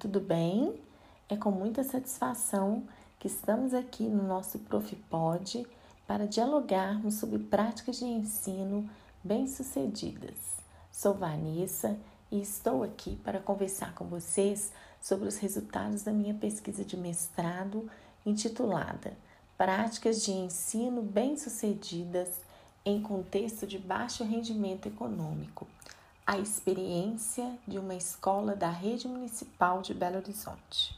tudo 0.00 0.18
bem? 0.18 0.80
É 1.28 1.36
com 1.36 1.50
muita 1.50 1.84
satisfação 1.84 2.84
que 3.18 3.26
estamos 3.26 3.74
aqui 3.74 4.04
no 4.04 4.22
nosso 4.22 4.58
ProfPod 4.60 5.66
para 6.06 6.26
dialogarmos 6.26 7.16
sobre 7.16 7.38
práticas 7.38 7.98
de 7.98 8.06
ensino 8.06 8.88
bem-sucedidas. 9.22 10.56
Sou 10.90 11.12
Vanessa 11.12 11.98
e 12.32 12.40
estou 12.40 12.82
aqui 12.82 13.16
para 13.16 13.40
conversar 13.40 13.94
com 13.94 14.06
vocês 14.06 14.72
sobre 15.02 15.28
os 15.28 15.36
resultados 15.36 16.02
da 16.02 16.12
minha 16.12 16.32
pesquisa 16.32 16.82
de 16.82 16.96
mestrado 16.96 17.88
intitulada 18.24 19.12
Práticas 19.58 20.24
de 20.24 20.30
ensino 20.30 21.02
bem-sucedidas 21.02 22.40
em 22.86 23.02
contexto 23.02 23.66
de 23.66 23.78
baixo 23.78 24.24
rendimento 24.24 24.86
econômico 24.86 25.66
a 26.30 26.38
experiência 26.38 27.58
de 27.66 27.76
uma 27.76 27.96
escola 27.96 28.54
da 28.54 28.70
rede 28.70 29.08
municipal 29.08 29.82
de 29.82 29.92
Belo 29.92 30.18
Horizonte. 30.18 30.96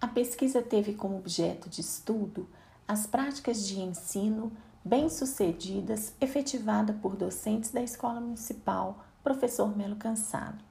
A 0.00 0.06
pesquisa 0.06 0.62
teve 0.62 0.94
como 0.94 1.18
objeto 1.18 1.68
de 1.68 1.82
estudo 1.82 2.48
as 2.88 3.06
práticas 3.06 3.66
de 3.66 3.78
ensino 3.80 4.50
bem-sucedidas 4.82 6.14
efetivada 6.18 6.94
por 6.94 7.14
docentes 7.14 7.72
da 7.72 7.82
Escola 7.82 8.22
Municipal 8.22 9.04
Professor 9.22 9.76
Melo 9.76 9.96
Cansado. 9.96 10.64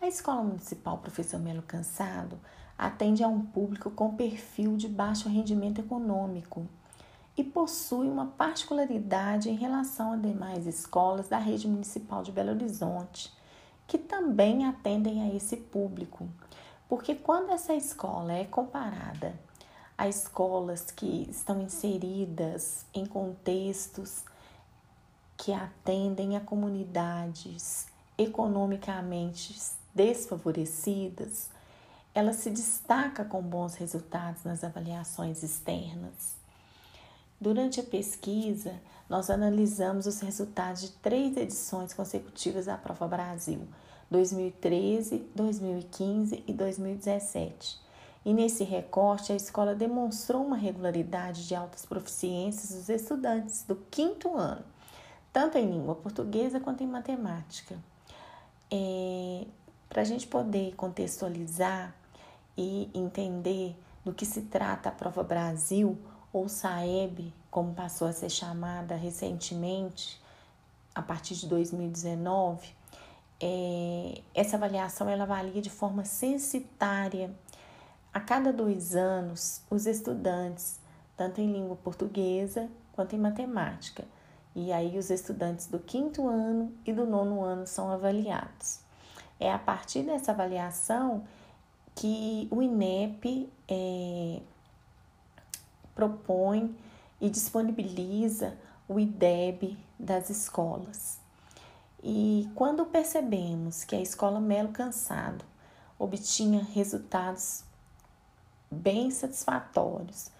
A 0.00 0.06
Escola 0.06 0.44
Municipal 0.44 0.98
Professor 0.98 1.40
Melo 1.40 1.62
Cansado 1.62 2.38
atende 2.82 3.22
a 3.22 3.28
um 3.28 3.40
público 3.40 3.92
com 3.92 4.16
perfil 4.16 4.76
de 4.76 4.88
baixo 4.88 5.28
rendimento 5.28 5.80
econômico 5.80 6.66
e 7.36 7.44
possui 7.44 8.08
uma 8.08 8.26
particularidade 8.26 9.48
em 9.48 9.54
relação 9.54 10.12
a 10.12 10.16
demais 10.16 10.66
escolas 10.66 11.28
da 11.28 11.38
rede 11.38 11.68
municipal 11.68 12.24
de 12.24 12.32
Belo 12.32 12.50
Horizonte, 12.50 13.32
que 13.86 13.96
também 13.96 14.66
atendem 14.66 15.22
a 15.22 15.32
esse 15.32 15.56
público. 15.56 16.28
Porque 16.88 17.14
quando 17.14 17.52
essa 17.52 17.72
escola 17.72 18.32
é 18.32 18.44
comparada 18.44 19.32
a 19.96 20.08
escolas 20.08 20.90
que 20.90 21.28
estão 21.30 21.60
inseridas 21.60 22.84
em 22.92 23.06
contextos 23.06 24.24
que 25.36 25.52
atendem 25.52 26.36
a 26.36 26.40
comunidades 26.40 27.86
economicamente 28.18 29.56
desfavorecidas, 29.94 31.48
ela 32.14 32.32
se 32.32 32.50
destaca 32.50 33.24
com 33.24 33.40
bons 33.40 33.74
resultados 33.74 34.44
nas 34.44 34.62
avaliações 34.62 35.42
externas. 35.42 36.36
Durante 37.40 37.80
a 37.80 37.82
pesquisa, 37.82 38.74
nós 39.08 39.30
analisamos 39.30 40.06
os 40.06 40.20
resultados 40.20 40.82
de 40.82 40.90
três 40.90 41.36
edições 41.36 41.92
consecutivas 41.92 42.66
da 42.66 42.76
Prova 42.76 43.08
Brasil, 43.08 43.66
2013, 44.10 45.26
2015 45.34 46.44
e 46.46 46.52
2017. 46.52 47.80
E 48.24 48.32
nesse 48.32 48.62
recorte, 48.62 49.32
a 49.32 49.36
escola 49.36 49.74
demonstrou 49.74 50.46
uma 50.46 50.56
regularidade 50.56 51.48
de 51.48 51.54
altas 51.54 51.84
proficiências 51.84 52.72
dos 52.72 52.88
estudantes 52.88 53.64
do 53.64 53.74
quinto 53.90 54.36
ano, 54.36 54.64
tanto 55.32 55.58
em 55.58 55.68
língua 55.68 55.96
portuguesa 55.96 56.60
quanto 56.60 56.84
em 56.84 56.86
matemática. 56.86 57.76
É, 58.70 59.44
Para 59.88 60.02
a 60.02 60.04
gente 60.04 60.26
poder 60.26 60.74
contextualizar 60.76 61.92
e 62.56 62.90
entender 62.94 63.76
do 64.04 64.12
que 64.12 64.26
se 64.26 64.42
trata 64.42 64.88
a 64.88 64.92
Prova 64.92 65.22
Brasil, 65.22 65.98
ou 66.32 66.48
SAEB, 66.48 67.32
como 67.50 67.74
passou 67.74 68.08
a 68.08 68.12
ser 68.12 68.30
chamada 68.30 68.96
recentemente, 68.96 70.20
a 70.94 71.02
partir 71.02 71.34
de 71.34 71.46
2019, 71.46 72.68
é, 73.40 74.20
essa 74.34 74.56
avaliação 74.56 75.08
ela 75.08 75.24
avalia 75.24 75.60
de 75.60 75.70
forma 75.70 76.04
censitária. 76.04 77.30
A 78.12 78.20
cada 78.20 78.52
dois 78.52 78.94
anos, 78.94 79.62
os 79.70 79.86
estudantes, 79.86 80.78
tanto 81.16 81.40
em 81.40 81.52
língua 81.52 81.76
portuguesa 81.76 82.68
quanto 82.92 83.16
em 83.16 83.18
matemática, 83.18 84.04
e 84.54 84.70
aí 84.70 84.98
os 84.98 85.10
estudantes 85.10 85.66
do 85.66 85.78
quinto 85.78 86.28
ano 86.28 86.72
e 86.84 86.92
do 86.92 87.06
nono 87.06 87.42
ano 87.42 87.66
são 87.66 87.90
avaliados. 87.90 88.80
É 89.40 89.50
a 89.50 89.58
partir 89.58 90.02
dessa 90.02 90.32
avaliação 90.32 91.24
que 91.94 92.48
o 92.50 92.62
INEP 92.62 93.48
é, 93.68 94.40
propõe 95.94 96.74
e 97.20 97.30
disponibiliza 97.30 98.56
o 98.88 98.98
IDEB 98.98 99.78
das 99.98 100.30
escolas. 100.30 101.18
E 102.02 102.50
quando 102.54 102.84
percebemos 102.84 103.84
que 103.84 103.94
a 103.94 104.00
escola 104.00 104.40
Melo 104.40 104.70
Cansado 104.70 105.44
obtinha 105.98 106.66
resultados 106.72 107.62
bem 108.68 109.10
satisfatórios, 109.10 110.30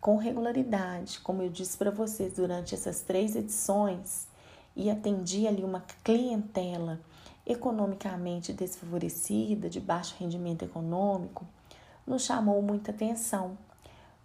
com 0.00 0.16
regularidade, 0.16 1.18
como 1.20 1.42
eu 1.42 1.48
disse 1.48 1.76
para 1.76 1.90
vocês 1.90 2.34
durante 2.34 2.74
essas 2.74 3.00
três 3.00 3.34
edições, 3.34 4.28
e 4.76 4.90
atendia 4.90 5.48
ali 5.48 5.64
uma 5.64 5.82
clientela 6.02 7.00
economicamente 7.46 8.52
desfavorecida, 8.52 9.68
de 9.68 9.80
baixo 9.80 10.16
rendimento 10.18 10.64
econômico, 10.64 11.46
nos 12.06 12.24
chamou 12.24 12.60
muita 12.62 12.90
atenção, 12.90 13.56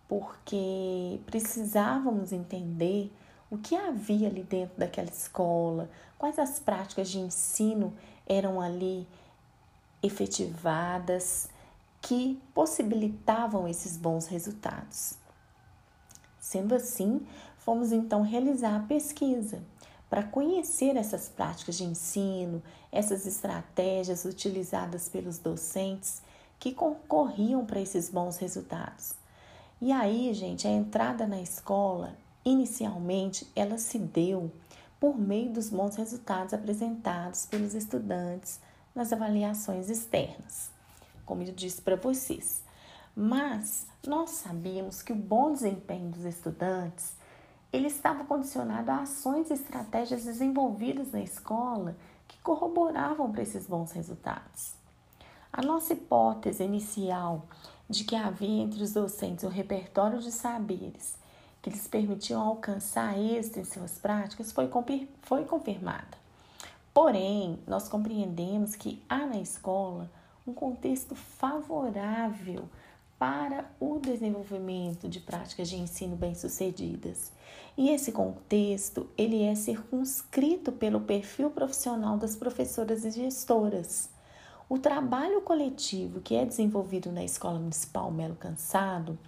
porque 0.07 1.19
precisávamos 1.25 2.31
entender 2.31 3.11
o 3.49 3.57
que 3.57 3.75
havia 3.75 4.27
ali 4.27 4.43
dentro 4.43 4.77
daquela 4.77 5.09
escola, 5.09 5.89
quais 6.17 6.37
as 6.39 6.59
práticas 6.59 7.09
de 7.09 7.19
ensino 7.19 7.93
eram 8.27 8.61
ali 8.61 9.07
efetivadas 10.01 11.49
que 12.01 12.39
possibilitavam 12.53 13.67
esses 13.67 13.97
bons 13.97 14.27
resultados. 14.27 15.15
Sendo 16.39 16.73
assim, 16.73 17.25
fomos 17.57 17.91
então 17.91 18.21
realizar 18.21 18.75
a 18.75 18.87
pesquisa 18.87 19.61
para 20.09 20.23
conhecer 20.23 20.97
essas 20.97 21.29
práticas 21.29 21.77
de 21.77 21.83
ensino, 21.83 22.63
essas 22.91 23.25
estratégias 23.27 24.25
utilizadas 24.25 25.07
pelos 25.07 25.37
docentes 25.37 26.21
que 26.59 26.73
concorriam 26.73 27.65
para 27.65 27.79
esses 27.79 28.09
bons 28.09 28.37
resultados. 28.37 29.13
E 29.79 29.91
aí, 29.91 30.33
gente, 30.33 30.67
a 30.67 30.71
entrada 30.71 31.25
na 31.27 31.39
escola, 31.39 32.17
inicialmente, 32.43 33.47
ela 33.55 33.77
se 33.77 33.99
deu 33.99 34.51
por 34.99 35.17
meio 35.17 35.53
dos 35.53 35.69
bons 35.69 35.95
resultados 35.95 36.53
apresentados 36.53 37.45
pelos 37.45 37.73
estudantes 37.73 38.59
nas 38.93 39.13
avaliações 39.13 39.89
externas, 39.89 40.69
como 41.25 41.43
eu 41.43 41.53
disse 41.53 41.81
para 41.81 41.95
vocês. 41.95 42.61
Mas 43.15 43.87
nós 44.05 44.31
sabíamos 44.31 45.01
que 45.01 45.13
o 45.13 45.15
bom 45.15 45.53
desempenho 45.53 46.09
dos 46.09 46.25
estudantes 46.25 47.13
ele 47.71 47.87
estava 47.87 48.23
condicionado 48.23 48.89
a 48.91 49.01
ações 49.01 49.49
e 49.49 49.53
estratégias 49.53 50.25
desenvolvidas 50.25 51.11
na 51.11 51.21
escola 51.21 51.95
que 52.27 52.39
corroboravam 52.39 53.31
para 53.31 53.43
esses 53.43 53.67
bons 53.67 53.91
resultados. 53.91 54.73
A 55.51 55.61
nossa 55.61 55.93
hipótese 55.93 56.63
inicial 56.63 57.45
de 57.89 58.03
que 58.03 58.15
havia 58.15 58.61
entre 58.61 58.83
os 58.83 58.93
docentes 58.93 59.43
um 59.43 59.49
repertório 59.49 60.19
de 60.19 60.31
saberes 60.31 61.17
que 61.61 61.69
lhes 61.69 61.87
permitiam 61.87 62.41
alcançar 62.41 63.17
êxito 63.17 63.59
em 63.59 63.65
suas 63.65 63.97
práticas 63.97 64.51
foi, 64.51 64.69
foi 65.21 65.45
confirmada. 65.45 66.17
Porém, 66.93 67.59
nós 67.67 67.87
compreendemos 67.87 68.75
que 68.75 69.03
há 69.09 69.25
na 69.25 69.39
escola 69.39 70.09
um 70.45 70.53
contexto 70.53 71.15
favorável 71.15 72.69
para 73.19 73.69
o 73.81 73.99
desenvolvimento 73.99 75.09
de 75.09 75.19
práticas 75.19 75.67
de 75.67 75.75
ensino 75.75 76.15
bem-sucedidas. 76.15 77.33
E 77.77 77.89
esse 77.89 78.13
contexto, 78.13 79.09
ele 79.17 79.43
é 79.43 79.53
circunscrito 79.55 80.71
pelo 80.71 81.01
perfil 81.01 81.49
profissional 81.49 82.17
das 82.17 82.37
professoras 82.37 83.03
e 83.03 83.11
gestoras. 83.11 84.09
O 84.69 84.79
trabalho 84.79 85.41
coletivo 85.41 86.21
que 86.21 86.35
é 86.35 86.45
desenvolvido 86.45 87.11
na 87.11 87.23
Escola 87.23 87.59
Municipal 87.59 88.09
Melo 88.09 88.35
Cansado 88.35 89.19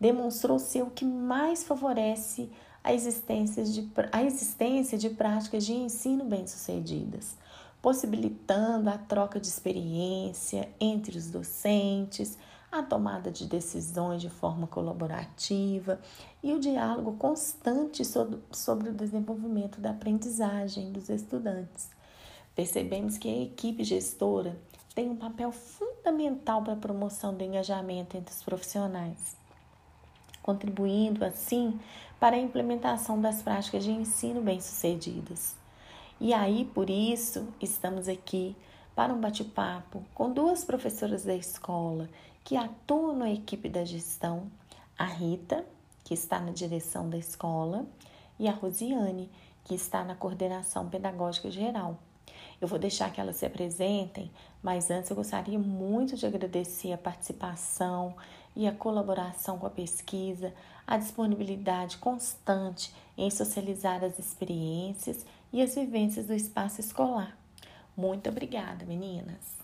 demonstrou 0.00 0.58
ser 0.58 0.82
o 0.82 0.90
que 0.90 1.04
mais 1.04 1.64
favorece 1.64 2.50
a 2.82 2.94
existência 2.94 3.64
de, 3.64 3.90
a 4.12 4.22
existência 4.22 4.96
de 4.96 5.10
práticas 5.10 5.64
de 5.64 5.72
ensino 5.72 6.24
bem-sucedidas, 6.24 7.36
possibilitando 7.82 8.88
a 8.88 8.96
troca 8.96 9.38
de 9.38 9.48
experiência 9.48 10.68
entre 10.80 11.18
os 11.18 11.30
docentes, 11.30 12.38
a 12.78 12.82
tomada 12.82 13.30
de 13.30 13.46
decisões 13.46 14.20
de 14.20 14.28
forma 14.28 14.66
colaborativa 14.66 16.00
e 16.42 16.52
o 16.52 16.60
diálogo 16.60 17.12
constante 17.16 18.02
sobre 18.04 18.90
o 18.90 18.94
desenvolvimento 18.94 19.80
da 19.80 19.90
aprendizagem 19.90 20.90
dos 20.92 21.08
estudantes. 21.08 21.90
Percebemos 22.54 23.16
que 23.18 23.28
a 23.28 23.42
equipe 23.42 23.82
gestora 23.84 24.56
tem 24.94 25.08
um 25.10 25.16
papel 25.16 25.50
fundamental 25.50 26.62
para 26.62 26.74
a 26.74 26.76
promoção 26.76 27.34
do 27.34 27.42
engajamento 27.42 28.16
entre 28.16 28.34
os 28.34 28.42
profissionais. 28.42 29.36
contribuindo 30.42 31.24
assim 31.24 31.80
para 32.20 32.36
a 32.36 32.38
implementação 32.38 33.18
das 33.20 33.42
práticas 33.42 33.82
de 33.82 33.90
ensino 33.90 34.42
bem-sucedidas. 34.42 35.56
E 36.20 36.34
aí, 36.34 36.66
por 36.66 36.90
isso, 36.90 37.48
estamos 37.60 38.08
aqui 38.08 38.54
para 38.94 39.12
um 39.12 39.20
bate-papo 39.20 40.04
com 40.14 40.30
duas 40.30 40.62
professoras 40.62 41.24
da 41.24 41.34
escola 41.34 42.08
que 42.44 42.56
atuam 42.56 43.16
na 43.16 43.30
equipe 43.30 43.70
da 43.70 43.84
gestão, 43.84 44.50
a 44.98 45.06
Rita, 45.06 45.64
que 46.04 46.12
está 46.12 46.38
na 46.38 46.52
direção 46.52 47.08
da 47.08 47.16
escola, 47.16 47.86
e 48.38 48.46
a 48.46 48.52
Rosiane, 48.52 49.30
que 49.64 49.74
está 49.74 50.04
na 50.04 50.14
coordenação 50.14 50.88
pedagógica 50.90 51.50
geral. 51.50 51.98
Eu 52.60 52.68
vou 52.68 52.78
deixar 52.78 53.10
que 53.10 53.20
elas 53.20 53.36
se 53.36 53.46
apresentem, 53.46 54.30
mas 54.62 54.90
antes 54.90 55.08
eu 55.08 55.16
gostaria 55.16 55.58
muito 55.58 56.16
de 56.16 56.26
agradecer 56.26 56.92
a 56.92 56.98
participação 56.98 58.14
e 58.54 58.68
a 58.68 58.72
colaboração 58.72 59.58
com 59.58 59.66
a 59.66 59.70
pesquisa, 59.70 60.52
a 60.86 60.98
disponibilidade 60.98 61.96
constante 61.96 62.94
em 63.16 63.30
socializar 63.30 64.04
as 64.04 64.18
experiências 64.18 65.24
e 65.52 65.62
as 65.62 65.74
vivências 65.74 66.26
do 66.26 66.34
espaço 66.34 66.80
escolar. 66.80 67.36
Muito 67.96 68.28
obrigada, 68.28 68.84
meninas! 68.84 69.63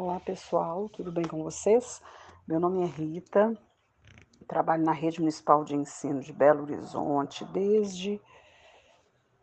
Olá, 0.00 0.20
pessoal, 0.20 0.88
tudo 0.88 1.10
bem 1.10 1.24
com 1.24 1.42
vocês? 1.42 2.00
Meu 2.46 2.60
nome 2.60 2.84
é 2.84 2.86
Rita, 2.86 3.52
trabalho 4.46 4.84
na 4.84 4.92
Rede 4.92 5.18
Municipal 5.18 5.64
de 5.64 5.74
Ensino 5.74 6.20
de 6.20 6.32
Belo 6.32 6.62
Horizonte 6.62 7.44
desde 7.46 8.20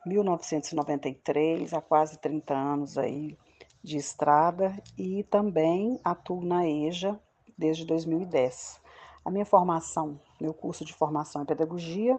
1993, 0.06 1.74
há 1.74 1.82
quase 1.82 2.18
30 2.20 2.54
anos 2.54 2.98
aí 2.98 3.38
de 3.84 3.98
estrada, 3.98 4.74
e 4.98 5.24
também 5.24 6.00
atuo 6.02 6.42
na 6.42 6.66
EJA 6.66 7.20
desde 7.58 7.84
2010. 7.84 8.80
A 9.26 9.30
minha 9.30 9.46
formação, 9.46 10.18
meu 10.40 10.54
curso 10.54 10.86
de 10.86 10.94
formação 10.94 11.42
em 11.42 11.46
pedagogia, 11.46 12.18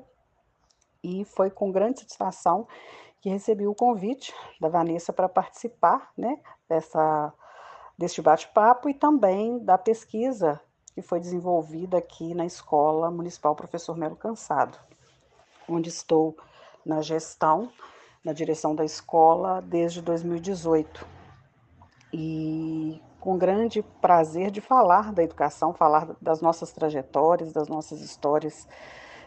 e 1.03 1.25
foi 1.25 1.50
com 1.50 1.73
grande 1.73 2.00
satisfação 2.00 2.69
que 3.23 3.31
recebi 3.31 3.67
o 3.67 3.75
convite 3.75 4.35
da 4.61 4.69
Vanessa 4.69 5.11
para 5.11 5.27
participar, 5.27 6.12
né, 6.19 6.38
dessa 6.69 7.33
deste 7.97 8.21
bate-papo 8.21 8.89
e 8.89 8.95
também 8.95 9.59
da 9.59 9.79
pesquisa 9.79 10.61
que 10.95 11.03
foi 11.03 11.21
desenvolvida 11.21 11.99
aqui 11.99 12.35
na 12.35 12.47
Escola 12.47 13.11
Municipal 13.11 13.55
Professor 13.55 13.97
Melo 13.97 14.17
Cansado, 14.17 14.79
onde 15.69 15.89
estou 15.89 16.37
na 16.85 17.03
gestão, 17.03 17.71
na 18.25 18.33
direção 18.33 18.75
da 18.75 18.85
escola 18.85 19.61
desde 19.61 20.01
2018. 20.01 21.07
E 22.13 23.03
com 23.21 23.37
grande 23.37 23.83
prazer 24.01 24.51
de 24.51 24.61
falar 24.61 25.13
da 25.13 25.23
educação, 25.23 25.75
falar 25.75 26.17
das 26.21 26.41
nossas 26.41 26.73
trajetórias, 26.73 27.53
das 27.53 27.69
nossas 27.69 28.01
histórias 28.01 28.69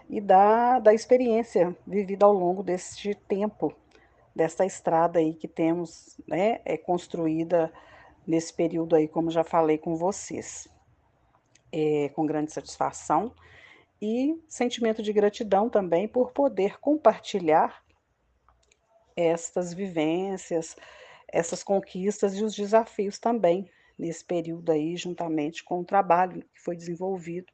e 0.10 0.20
da, 0.20 0.80
da 0.80 0.94
experiência 0.94 1.76
vivida 1.86 2.26
ao 2.26 2.34
longo 2.34 2.64
deste 2.64 3.14
tempo, 3.14 3.74
desta 4.36 4.66
estrada 4.66 5.20
aí 5.20 5.34
que 5.34 5.48
temos, 5.48 6.20
né, 6.28 6.62
é 6.66 6.78
construída 6.78 7.72
nesse 8.30 8.54
período 8.54 8.96
aí, 8.96 9.08
como 9.08 9.32
já 9.32 9.44
falei 9.44 9.80
com 9.80 9.96
vocês, 9.96 10.68
é, 11.72 12.10
com 12.10 12.28
grande 12.28 12.52
satisfação 12.54 13.34
e 14.00 14.40
sentimento 14.48 15.02
de 15.02 15.12
gratidão 15.12 15.68
também 15.68 16.08
por 16.08 16.32
poder 16.32 16.80
compartilhar 16.80 17.84
estas 19.16 19.74
vivências, 19.74 20.76
essas 21.28 21.64
conquistas 21.64 22.36
e 22.36 22.44
os 22.44 22.54
desafios 22.54 23.18
também 23.18 23.68
nesse 23.98 24.24
período 24.24 24.72
aí, 24.72 24.96
juntamente 24.96 25.64
com 25.64 25.80
o 25.80 25.84
trabalho 25.84 26.44
que 26.54 26.62
foi 26.62 26.76
desenvolvido 26.76 27.52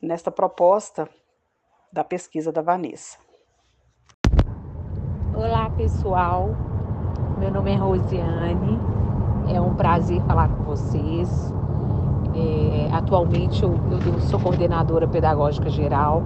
nesta 0.00 0.30
proposta 0.30 1.06
da 1.92 2.02
pesquisa 2.02 2.50
da 2.50 2.62
Vanessa. 2.62 3.18
Olá, 5.36 5.68
pessoal. 5.68 6.48
Meu 7.38 7.50
nome 7.50 7.72
é 7.72 7.76
Rosiane. 7.76 8.95
É 9.48 9.60
um 9.60 9.74
prazer 9.74 10.20
falar 10.22 10.48
com 10.48 10.64
vocês. 10.64 11.54
É, 12.34 12.88
atualmente 12.92 13.62
eu, 13.62 13.74
eu, 13.90 14.20
sou 14.20 14.38
coordenadora 14.38 15.06
pedagógica 15.06 15.70
geral 15.70 16.22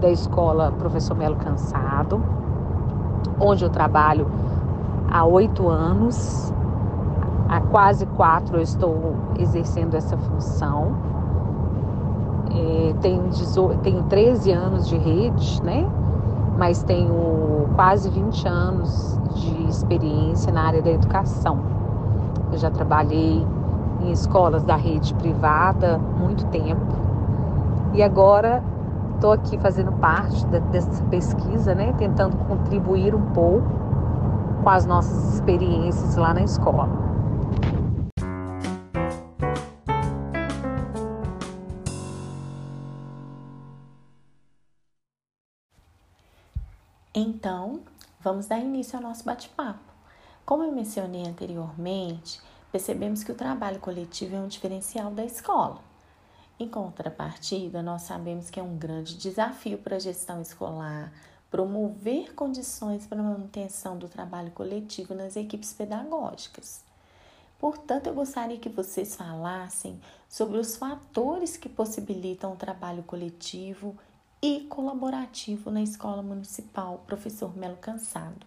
da 0.00 0.10
escola 0.10 0.72
Professor 0.72 1.16
Melo 1.16 1.36
Cansado, 1.36 2.22
onde 3.40 3.64
eu 3.64 3.70
trabalho 3.70 4.26
há 5.10 5.24
oito 5.24 5.68
anos. 5.68 6.52
Há 7.48 7.60
quase 7.60 8.04
quatro 8.06 8.58
eu 8.58 8.62
estou 8.62 9.14
exercendo 9.38 9.94
essa 9.94 10.16
função. 10.18 10.96
É, 12.50 12.94
tenho, 13.00 13.30
tenho 13.82 14.02
13 14.04 14.52
anos 14.52 14.88
de 14.88 14.98
rede, 14.98 15.62
né? 15.62 15.88
Mas 16.58 16.82
tenho 16.82 17.68
quase 17.74 18.10
20 18.10 18.48
anos 18.48 19.18
de 19.34 19.68
experiência 19.68 20.52
na 20.52 20.62
área 20.62 20.82
da 20.82 20.90
educação. 20.90 21.77
Eu 22.58 22.62
já 22.62 22.70
trabalhei 22.72 23.46
em 24.00 24.10
escolas 24.10 24.64
da 24.64 24.74
rede 24.74 25.14
privada 25.14 25.96
muito 25.96 26.44
tempo. 26.46 26.92
E 27.94 28.02
agora 28.02 28.64
estou 29.14 29.30
aqui 29.30 29.56
fazendo 29.58 29.92
parte 29.92 30.44
dessa 30.46 31.04
pesquisa, 31.04 31.72
né, 31.72 31.94
tentando 31.96 32.36
contribuir 32.48 33.14
um 33.14 33.30
pouco 33.30 33.68
com 34.60 34.68
as 34.68 34.84
nossas 34.84 35.34
experiências 35.34 36.16
lá 36.16 36.34
na 36.34 36.42
escola. 36.42 36.88
Então, 47.14 47.78
vamos 48.20 48.46
dar 48.46 48.58
início 48.58 48.96
ao 48.96 49.02
nosso 49.04 49.24
bate-papo. 49.24 49.78
Como 50.44 50.64
eu 50.64 50.72
mencionei 50.72 51.24
anteriormente, 51.24 52.47
percebemos 52.70 53.22
que 53.22 53.32
o 53.32 53.34
trabalho 53.34 53.80
coletivo 53.80 54.36
é 54.36 54.40
um 54.40 54.48
diferencial 54.48 55.10
da 55.10 55.24
escola. 55.24 55.80
Em 56.60 56.68
contrapartida, 56.68 57.82
nós 57.82 58.02
sabemos 58.02 58.50
que 58.50 58.58
é 58.58 58.62
um 58.62 58.76
grande 58.76 59.16
desafio 59.16 59.78
para 59.78 59.96
a 59.96 60.00
gestão 60.00 60.42
escolar 60.42 61.12
promover 61.50 62.34
condições 62.34 63.06
para 63.06 63.20
a 63.20 63.22
manutenção 63.22 63.96
do 63.96 64.08
trabalho 64.08 64.50
coletivo 64.50 65.14
nas 65.14 65.36
equipes 65.36 65.72
pedagógicas. 65.72 66.84
Portanto, 67.58 68.06
eu 68.06 68.14
gostaria 68.14 68.58
que 68.58 68.68
vocês 68.68 69.16
falassem 69.16 69.98
sobre 70.28 70.58
os 70.58 70.76
fatores 70.76 71.56
que 71.56 71.68
possibilitam 71.68 72.52
o 72.52 72.56
trabalho 72.56 73.02
coletivo 73.02 73.96
e 74.40 74.60
colaborativo 74.60 75.70
na 75.70 75.82
escola 75.82 76.22
municipal 76.22 77.02
Professor 77.06 77.56
Melo 77.56 77.76
Cansado. 77.76 78.46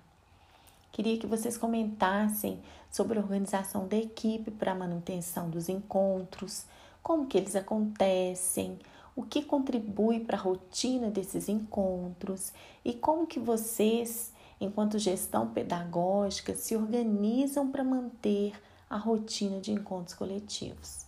Queria 0.91 1.17
que 1.17 1.27
vocês 1.27 1.57
comentassem 1.57 2.61
sobre 2.89 3.17
a 3.17 3.21
organização 3.21 3.87
da 3.87 3.95
equipe 3.95 4.51
para 4.51 4.73
a 4.73 4.75
manutenção 4.75 5.49
dos 5.49 5.69
encontros, 5.69 6.65
como 7.01 7.27
que 7.27 7.37
eles 7.37 7.55
acontecem, 7.55 8.77
o 9.15 9.23
que 9.23 9.43
contribui 9.43 10.19
para 10.19 10.37
a 10.37 10.41
rotina 10.41 11.09
desses 11.09 11.47
encontros 11.47 12.51
e 12.83 12.93
como 12.93 13.25
que 13.25 13.39
vocês, 13.39 14.33
enquanto 14.59 14.99
gestão 14.99 15.47
pedagógica, 15.47 16.55
se 16.55 16.75
organizam 16.75 17.71
para 17.71 17.83
manter 17.83 18.53
a 18.89 18.97
rotina 18.97 19.61
de 19.61 19.71
encontros 19.71 20.13
coletivos. 20.13 21.05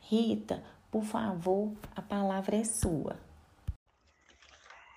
Rita, 0.00 0.62
por 0.90 1.04
favor, 1.04 1.72
a 1.94 2.00
palavra 2.00 2.56
é 2.56 2.64
sua. 2.64 3.16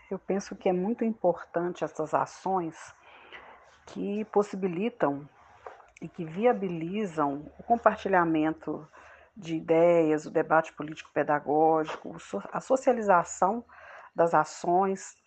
Eu 0.10 0.18
penso 0.18 0.56
que 0.56 0.70
é 0.70 0.74
muito 0.74 1.04
importante 1.04 1.84
essas 1.84 2.14
ações 2.14 2.76
que 3.92 4.26
possibilitam 4.26 5.28
e 6.02 6.08
que 6.08 6.24
viabilizam 6.24 7.46
o 7.58 7.64
compartilhamento 7.64 8.88
de 9.36 9.56
ideias, 9.56 10.26
o 10.26 10.32
debate 10.32 10.74
político-pedagógico, 10.74 12.16
a 12.52 12.60
socialização 12.60 13.64
das 14.16 14.34
ações 14.34 15.18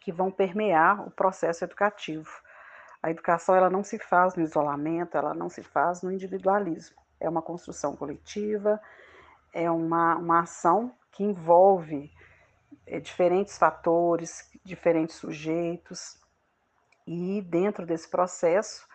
que 0.00 0.12
vão 0.12 0.30
permear 0.30 1.06
o 1.06 1.10
processo 1.10 1.64
educativo. 1.64 2.30
A 3.02 3.10
educação 3.10 3.54
ela 3.54 3.70
não 3.70 3.84
se 3.84 3.98
faz 3.98 4.34
no 4.34 4.42
isolamento, 4.42 5.16
ela 5.16 5.34
não 5.34 5.48
se 5.48 5.62
faz 5.62 6.02
no 6.02 6.10
individualismo. 6.10 6.96
É 7.20 7.28
uma 7.28 7.42
construção 7.42 7.94
coletiva, 7.94 8.80
é 9.52 9.70
uma, 9.70 10.16
uma 10.16 10.40
ação 10.40 10.92
que 11.12 11.22
envolve 11.22 12.10
é, 12.86 13.00
diferentes 13.00 13.56
fatores, 13.56 14.50
diferentes 14.64 15.16
sujeitos, 15.16 16.18
e 17.06 17.40
dentro 17.42 17.86
desse 17.86 18.08
processo, 18.08 18.86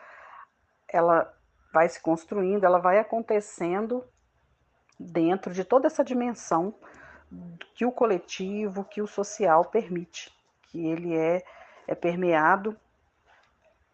ela 0.88 1.32
vai 1.74 1.88
se 1.88 2.02
construindo, 2.02 2.66
ela 2.66 2.80
vai 2.80 3.00
acontecendo 3.00 4.04
dentro 5.00 5.54
de 5.54 5.64
toda 5.64 5.88
essa 5.88 6.04
dimensão 6.04 6.76
que 7.74 7.86
o 7.86 7.92
coletivo, 7.92 8.84
que 8.84 9.02
o 9.02 9.08
social 9.08 9.66
permite, 9.66 10.32
que 10.64 10.86
ele 10.86 11.16
é, 11.16 11.44
é 11.88 11.96
permeado 11.96 12.78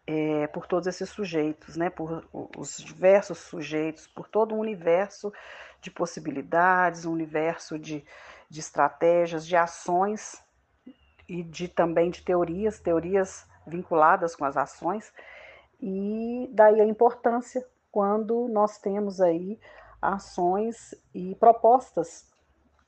é, 0.06 0.46
por 0.48 0.66
todos 0.66 0.88
esses 0.88 1.08
sujeitos, 1.08 1.76
né, 1.76 1.88
por 1.88 2.26
os 2.32 2.78
diversos 2.78 3.38
sujeitos, 3.38 4.06
por 4.06 4.26
todo 4.26 4.54
um 4.54 4.58
universo 4.58 5.32
de 5.80 5.90
possibilidades, 5.90 7.04
um 7.04 7.12
universo 7.12 7.78
de, 7.78 8.04
de 8.50 8.60
estratégias, 8.60 9.46
de 9.46 9.54
ações 9.54 10.42
e 11.28 11.42
de 11.42 11.68
também 11.68 12.10
de 12.10 12.22
teorias, 12.22 12.80
teorias 12.80 13.46
vinculadas 13.68 14.34
com 14.34 14.44
as 14.44 14.56
ações, 14.56 15.12
e 15.80 16.48
daí 16.52 16.80
a 16.80 16.84
importância 16.84 17.64
quando 17.90 18.48
nós 18.48 18.78
temos 18.78 19.20
aí 19.20 19.58
ações 20.00 20.94
e 21.14 21.34
propostas 21.36 22.28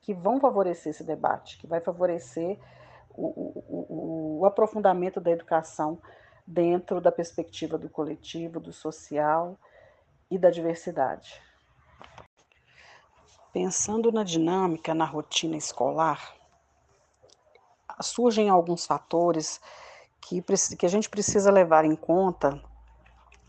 que 0.00 0.14
vão 0.14 0.40
favorecer 0.40 0.90
esse 0.90 1.04
debate, 1.04 1.58
que 1.58 1.66
vai 1.66 1.80
favorecer 1.80 2.58
o, 3.10 3.26
o, 3.26 4.38
o, 4.40 4.46
aprofundamento 4.46 5.20
da 5.20 5.30
educação 5.30 6.00
dentro 6.46 7.00
da 7.00 7.12
perspectiva 7.12 7.76
do 7.76 7.88
coletivo, 7.88 8.60
do 8.60 8.72
social 8.72 9.58
e 10.30 10.38
da 10.38 10.50
diversidade. 10.50 11.40
Pensando 13.52 14.12
na 14.12 14.22
dinâmica, 14.22 14.94
na 14.94 15.04
rotina 15.04 15.56
escolar, 15.56 16.34
surgem 18.00 18.48
alguns 18.48 18.86
fatores 18.86 19.60
que, 20.20 20.42
que 20.76 20.86
a 20.86 20.88
gente 20.88 21.08
precisa 21.08 21.50
levar 21.50 21.84
em 21.84 21.96
conta 21.96 22.60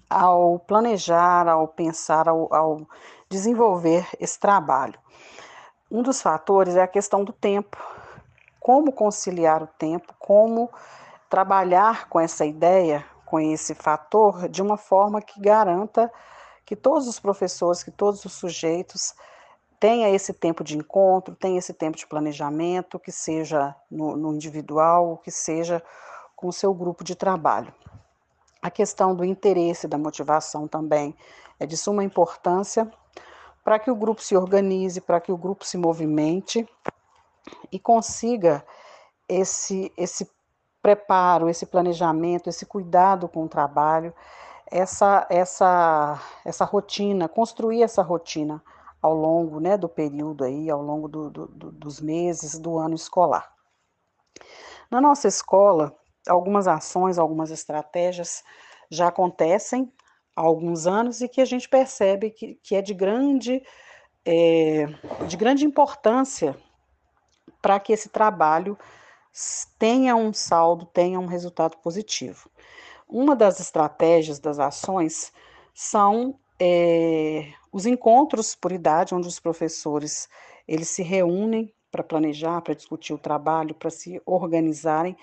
ao 0.09 0.59
planejar, 0.59 1.47
ao 1.47 1.67
pensar, 1.67 2.27
ao, 2.27 2.53
ao 2.53 2.81
desenvolver 3.29 4.07
esse 4.19 4.39
trabalho. 4.39 4.99
Um 5.89 6.01
dos 6.01 6.21
fatores 6.21 6.75
é 6.75 6.81
a 6.81 6.87
questão 6.87 7.23
do 7.23 7.31
tempo. 7.31 7.77
Como 8.59 8.91
conciliar 8.91 9.63
o 9.63 9.67
tempo, 9.67 10.13
como 10.19 10.69
trabalhar 11.29 12.09
com 12.09 12.19
essa 12.19 12.45
ideia, 12.45 13.05
com 13.25 13.39
esse 13.39 13.73
fator, 13.73 14.49
de 14.49 14.61
uma 14.61 14.77
forma 14.77 15.21
que 15.21 15.39
garanta 15.39 16.11
que 16.65 16.75
todos 16.75 17.07
os 17.07 17.19
professores, 17.19 17.83
que 17.83 17.91
todos 17.91 18.23
os 18.25 18.33
sujeitos 18.33 19.13
tenha 19.79 20.09
esse 20.09 20.31
tempo 20.31 20.63
de 20.63 20.77
encontro, 20.77 21.35
tenha 21.35 21.57
esse 21.57 21.73
tempo 21.73 21.97
de 21.97 22.05
planejamento, 22.05 22.99
que 22.99 23.11
seja 23.11 23.75
no, 23.89 24.15
no 24.15 24.33
individual, 24.33 25.17
que 25.23 25.31
seja 25.31 25.81
com 26.41 26.47
o 26.47 26.53
seu 26.53 26.73
grupo 26.73 27.03
de 27.03 27.15
trabalho. 27.15 27.71
A 28.59 28.71
questão 28.71 29.15
do 29.15 29.23
interesse, 29.23 29.87
da 29.87 29.97
motivação 29.97 30.67
também 30.67 31.15
é 31.59 31.67
de 31.67 31.77
suma 31.77 32.03
importância 32.03 32.91
para 33.63 33.77
que 33.77 33.91
o 33.91 33.95
grupo 33.95 34.23
se 34.23 34.35
organize, 34.35 34.99
para 34.99 35.21
que 35.21 35.31
o 35.31 35.37
grupo 35.37 35.63
se 35.63 35.77
movimente 35.77 36.67
e 37.71 37.79
consiga 37.79 38.65
esse, 39.29 39.93
esse 39.95 40.29
preparo, 40.81 41.47
esse 41.47 41.67
planejamento, 41.67 42.49
esse 42.49 42.65
cuidado 42.65 43.29
com 43.29 43.45
o 43.45 43.49
trabalho, 43.49 44.13
essa, 44.65 45.27
essa, 45.29 46.19
essa 46.43 46.65
rotina, 46.65 47.29
construir 47.29 47.83
essa 47.83 48.01
rotina 48.01 48.63
ao 48.99 49.13
longo 49.13 49.59
né, 49.59 49.77
do 49.77 49.87
período 49.87 50.43
aí, 50.43 50.69
ao 50.69 50.81
longo 50.81 51.07
do, 51.07 51.29
do, 51.29 51.47
do, 51.47 51.71
dos 51.71 52.01
meses 52.01 52.57
do 52.57 52.79
ano 52.79 52.95
escolar. 52.95 53.51
Na 54.89 54.99
nossa 54.99 55.27
escola, 55.27 55.95
algumas 56.27 56.67
ações, 56.67 57.17
algumas 57.17 57.51
estratégias 57.51 58.43
já 58.89 59.07
acontecem 59.07 59.91
há 60.35 60.41
alguns 60.41 60.87
anos 60.87 61.21
e 61.21 61.27
que 61.27 61.41
a 61.41 61.45
gente 61.45 61.67
percebe 61.67 62.29
que, 62.29 62.55
que 62.55 62.75
é 62.75 62.81
de 62.81 62.93
grande, 62.93 63.63
é, 64.25 64.85
de 65.27 65.37
grande 65.37 65.65
importância 65.65 66.55
para 67.61 67.79
que 67.79 67.93
esse 67.93 68.09
trabalho 68.09 68.77
tenha 69.79 70.15
um 70.15 70.33
saldo, 70.33 70.85
tenha 70.85 71.19
um 71.19 71.25
resultado 71.25 71.77
positivo. 71.77 72.49
Uma 73.07 73.35
das 73.35 73.59
estratégias 73.59 74.39
das 74.39 74.59
ações 74.59 75.31
são 75.73 76.35
é, 76.59 77.51
os 77.71 77.85
encontros 77.85 78.55
por 78.55 78.71
idade, 78.71 79.15
onde 79.15 79.27
os 79.27 79.39
professores 79.39 80.29
eles 80.67 80.89
se 80.89 81.01
reúnem 81.01 81.73
para 81.91 82.03
planejar, 82.03 82.61
para 82.61 82.73
discutir 82.73 83.13
o 83.13 83.17
trabalho, 83.17 83.75
para 83.75 83.89
se 83.89 84.21
organizarem 84.25 85.17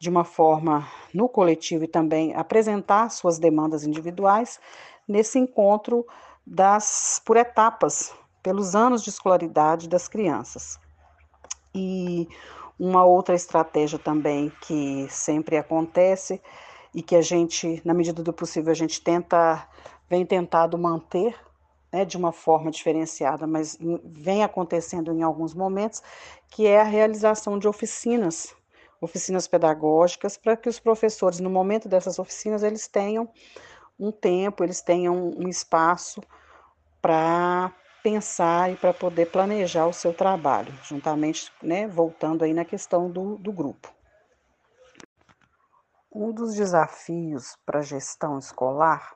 de 0.00 0.08
uma 0.08 0.24
forma 0.24 0.88
no 1.12 1.28
coletivo 1.28 1.84
e 1.84 1.88
também 1.88 2.34
apresentar 2.34 3.10
suas 3.10 3.38
demandas 3.38 3.84
individuais 3.84 4.58
nesse 5.06 5.38
encontro 5.38 6.06
das 6.46 7.20
por 7.22 7.36
etapas, 7.36 8.12
pelos 8.42 8.74
anos 8.74 9.02
de 9.02 9.10
escolaridade 9.10 9.90
das 9.90 10.08
crianças. 10.08 10.80
E 11.74 12.26
uma 12.78 13.04
outra 13.04 13.34
estratégia 13.34 13.98
também 13.98 14.50
que 14.62 15.06
sempre 15.10 15.58
acontece 15.58 16.40
e 16.94 17.02
que 17.02 17.14
a 17.14 17.20
gente, 17.20 17.82
na 17.84 17.92
medida 17.92 18.22
do 18.22 18.32
possível, 18.32 18.72
a 18.72 18.74
gente 18.74 19.02
tenta, 19.02 19.68
vem 20.08 20.24
tentado 20.24 20.78
manter 20.78 21.36
né, 21.92 22.06
de 22.06 22.16
uma 22.16 22.32
forma 22.32 22.70
diferenciada, 22.70 23.46
mas 23.46 23.78
vem 24.02 24.42
acontecendo 24.42 25.12
em 25.12 25.22
alguns 25.22 25.52
momentos, 25.52 26.02
que 26.48 26.66
é 26.66 26.80
a 26.80 26.84
realização 26.84 27.58
de 27.58 27.68
oficinas, 27.68 28.54
oficinas 29.00 29.48
pedagógicas, 29.48 30.36
para 30.36 30.56
que 30.56 30.68
os 30.68 30.78
professores, 30.78 31.40
no 31.40 31.50
momento 31.50 31.88
dessas 31.88 32.18
oficinas, 32.18 32.62
eles 32.62 32.86
tenham 32.86 33.28
um 33.98 34.12
tempo, 34.12 34.62
eles 34.62 34.80
tenham 34.80 35.30
um 35.36 35.48
espaço 35.48 36.20
para 37.00 37.72
pensar 38.02 38.70
e 38.72 38.76
para 38.76 38.94
poder 38.94 39.30
planejar 39.30 39.86
o 39.86 39.92
seu 39.92 40.12
trabalho, 40.12 40.72
juntamente, 40.82 41.52
né, 41.62 41.86
voltando 41.86 42.44
aí 42.44 42.52
na 42.52 42.64
questão 42.64 43.10
do, 43.10 43.36
do 43.36 43.52
grupo. 43.52 43.88
Um 46.12 46.32
dos 46.32 46.54
desafios 46.54 47.56
para 47.64 47.80
a 47.80 47.82
gestão 47.82 48.38
escolar 48.38 49.14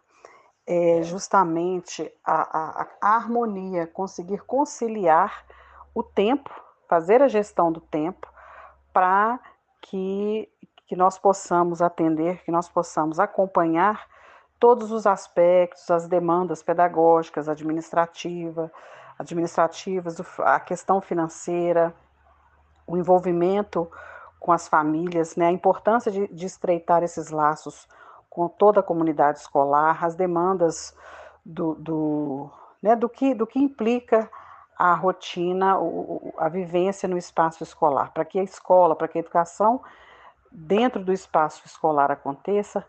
é 0.66 1.02
justamente 1.02 2.10
a, 2.24 2.82
a, 2.82 2.88
a 3.02 3.16
harmonia, 3.16 3.86
conseguir 3.86 4.42
conciliar 4.44 5.44
o 5.94 6.02
tempo, 6.02 6.50
fazer 6.88 7.22
a 7.22 7.28
gestão 7.28 7.70
do 7.70 7.80
tempo, 7.80 8.32
para 8.92 9.40
que, 9.84 10.48
que 10.86 10.96
nós 10.96 11.18
possamos 11.18 11.82
atender, 11.82 12.42
que 12.42 12.50
nós 12.50 12.68
possamos 12.68 13.20
acompanhar 13.20 14.06
todos 14.58 14.90
os 14.90 15.06
aspectos, 15.06 15.90
as 15.90 16.08
demandas 16.08 16.62
pedagógicas, 16.62 17.48
administrativa, 17.48 18.72
administrativas, 19.18 20.16
a 20.38 20.58
questão 20.58 21.00
financeira, 21.00 21.94
o 22.86 22.96
envolvimento 22.96 23.90
com 24.40 24.52
as 24.52 24.68
famílias, 24.68 25.36
né, 25.36 25.46
a 25.46 25.52
importância 25.52 26.10
de, 26.10 26.28
de 26.28 26.46
estreitar 26.46 27.02
esses 27.02 27.30
laços 27.30 27.86
com 28.28 28.48
toda 28.48 28.80
a 28.80 28.82
comunidade 28.82 29.38
escolar, 29.38 30.04
as 30.04 30.14
demandas 30.14 30.94
do, 31.44 31.74
do, 31.74 32.50
né, 32.82 32.96
do, 32.96 33.08
que, 33.08 33.34
do 33.34 33.46
que 33.46 33.58
implica 33.58 34.30
a 34.76 34.94
rotina, 34.94 35.76
a 36.38 36.48
vivência 36.48 37.08
no 37.08 37.16
espaço 37.16 37.62
escolar, 37.62 38.12
para 38.12 38.24
que 38.24 38.38
a 38.38 38.42
escola, 38.42 38.96
para 38.96 39.08
que 39.08 39.18
a 39.18 39.20
educação 39.20 39.80
dentro 40.50 41.02
do 41.02 41.12
espaço 41.12 41.62
escolar 41.66 42.10
aconteça, 42.10 42.84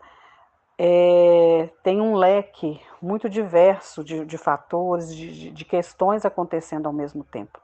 é, 0.78 1.70
tem 1.82 2.00
um 2.00 2.14
leque 2.14 2.80
muito 3.00 3.28
diverso 3.28 4.04
de, 4.04 4.24
de 4.24 4.36
fatores, 4.36 5.14
de, 5.14 5.50
de, 5.50 5.64
questões 5.64 6.24
acontecendo 6.24 6.86
ao 6.86 6.92
mesmo 6.92 7.24
tempo. 7.24 7.58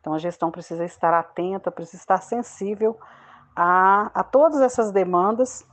Então, 0.00 0.12
a 0.12 0.18
gestão 0.18 0.50
precisa 0.50 0.84
estar 0.84 1.14
atenta, 1.14 1.70
precisa 1.70 2.02
estar 2.02 2.18
sensível 2.18 2.98
a, 3.56 4.10
a 4.14 4.22
todas 4.22 4.60
essas 4.60 4.92
demandas 4.92 5.66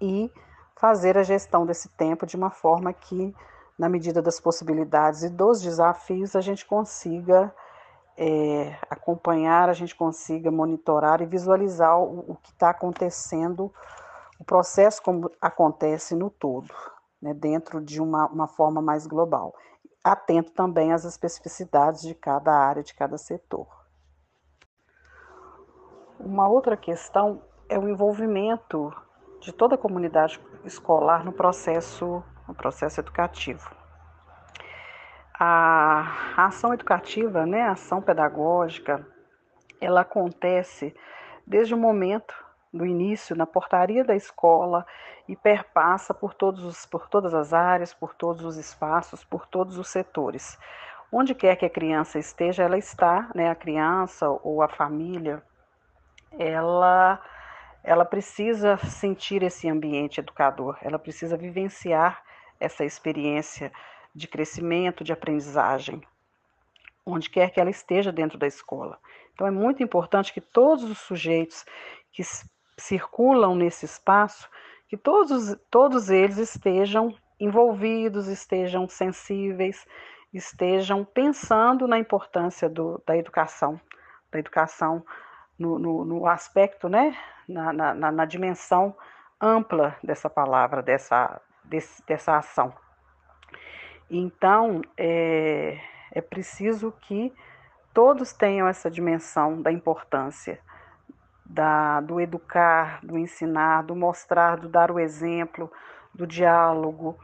e 0.00 0.30
fazer 0.76 1.18
a 1.18 1.22
gestão 1.22 1.66
desse 1.66 1.88
tempo 1.90 2.24
de 2.24 2.36
uma 2.36 2.50
forma 2.50 2.92
que, 2.92 3.34
na 3.82 3.88
medida 3.88 4.22
das 4.22 4.38
possibilidades 4.38 5.24
e 5.24 5.28
dos 5.28 5.60
desafios, 5.60 6.36
a 6.36 6.40
gente 6.40 6.64
consiga 6.64 7.52
é, 8.16 8.78
acompanhar, 8.88 9.68
a 9.68 9.72
gente 9.72 9.92
consiga 9.96 10.52
monitorar 10.52 11.20
e 11.20 11.26
visualizar 11.26 11.98
o, 11.98 12.30
o 12.30 12.36
que 12.36 12.52
está 12.52 12.70
acontecendo 12.70 13.74
o 14.38 14.44
processo 14.44 15.02
como 15.02 15.28
acontece 15.40 16.14
no 16.14 16.30
todo, 16.30 16.72
né, 17.20 17.34
dentro 17.34 17.80
de 17.80 18.00
uma, 18.00 18.28
uma 18.28 18.46
forma 18.46 18.80
mais 18.80 19.04
global, 19.04 19.52
atento 20.04 20.52
também 20.52 20.92
às 20.92 21.04
especificidades 21.04 22.02
de 22.02 22.14
cada 22.14 22.52
área, 22.52 22.84
de 22.84 22.94
cada 22.94 23.18
setor. 23.18 23.66
Uma 26.20 26.48
outra 26.48 26.76
questão 26.76 27.42
é 27.68 27.76
o 27.76 27.88
envolvimento 27.88 28.94
de 29.40 29.52
toda 29.52 29.74
a 29.74 29.78
comunidade 29.78 30.40
escolar 30.64 31.24
no 31.24 31.32
processo, 31.32 32.22
no 32.52 32.54
processo 32.54 33.00
educativo. 33.00 33.74
A, 35.40 36.36
ação 36.36 36.72
educativa, 36.72 37.46
né, 37.46 37.62
a 37.62 37.72
ação 37.72 38.00
pedagógica, 38.00 39.04
ela 39.80 40.02
acontece 40.02 40.94
desde 41.46 41.74
o 41.74 41.78
momento 41.78 42.34
do 42.72 42.86
início 42.86 43.34
na 43.34 43.46
portaria 43.46 44.04
da 44.04 44.14
escola 44.14 44.86
e 45.26 45.34
perpassa 45.34 46.14
por, 46.14 46.34
todos 46.34 46.62
os, 46.62 46.86
por 46.86 47.08
todas 47.08 47.34
as 47.34 47.52
áreas, 47.52 47.92
por 47.92 48.14
todos 48.14 48.44
os 48.44 48.56
espaços, 48.56 49.24
por 49.24 49.46
todos 49.46 49.78
os 49.78 49.88
setores. 49.88 50.58
Onde 51.10 51.34
quer 51.34 51.56
que 51.56 51.66
a 51.66 51.70
criança 51.70 52.18
esteja, 52.18 52.62
ela 52.62 52.78
está, 52.78 53.30
né, 53.34 53.50
a 53.50 53.54
criança 53.54 54.28
ou 54.28 54.62
a 54.62 54.68
família, 54.68 55.42
ela 56.38 57.20
ela 57.84 58.04
precisa 58.04 58.76
sentir 58.76 59.42
esse 59.42 59.68
ambiente 59.68 60.20
educador, 60.20 60.78
ela 60.82 61.00
precisa 61.00 61.36
vivenciar 61.36 62.22
essa 62.62 62.84
experiência 62.84 63.72
de 64.14 64.28
crescimento, 64.28 65.04
de 65.04 65.12
aprendizagem, 65.12 66.02
onde 67.04 67.28
quer 67.28 67.50
que 67.50 67.60
ela 67.60 67.70
esteja 67.70 68.12
dentro 68.12 68.38
da 68.38 68.46
escola. 68.46 68.98
Então 69.34 69.46
é 69.46 69.50
muito 69.50 69.82
importante 69.82 70.32
que 70.32 70.40
todos 70.40 70.84
os 70.84 70.98
sujeitos 70.98 71.64
que 72.12 72.22
circulam 72.78 73.54
nesse 73.54 73.84
espaço, 73.84 74.48
que 74.88 74.96
todos, 74.96 75.56
todos 75.70 76.10
eles 76.10 76.38
estejam 76.38 77.14
envolvidos, 77.40 78.28
estejam 78.28 78.88
sensíveis, 78.88 79.86
estejam 80.32 81.04
pensando 81.04 81.88
na 81.88 81.98
importância 81.98 82.68
do, 82.68 83.02
da 83.06 83.16
educação, 83.16 83.80
da 84.30 84.38
educação 84.38 85.04
no, 85.58 85.78
no, 85.78 86.04
no 86.04 86.26
aspecto, 86.26 86.88
né, 86.88 87.16
na, 87.48 87.72
na, 87.72 88.12
na, 88.12 88.24
dimensão 88.24 88.96
ampla 89.40 89.96
dessa 90.02 90.30
palavra, 90.30 90.82
dessa, 90.82 91.40
desse, 91.72 92.04
dessa 92.06 92.36
ação. 92.36 92.74
Então, 94.10 94.82
é, 94.96 95.80
é 96.12 96.20
preciso 96.20 96.92
que 96.92 97.32
todos 97.94 98.32
tenham 98.34 98.68
essa 98.68 98.90
dimensão 98.90 99.62
da 99.62 99.72
importância 99.72 100.60
da, 101.46 102.00
do 102.02 102.20
educar, 102.20 103.00
do 103.02 103.18
ensinar, 103.18 103.82
do 103.82 103.96
mostrar, 103.96 104.56
do 104.58 104.68
dar 104.68 104.90
o 104.90 105.00
exemplo, 105.00 105.72
do 106.14 106.26
diálogo, 106.26 107.18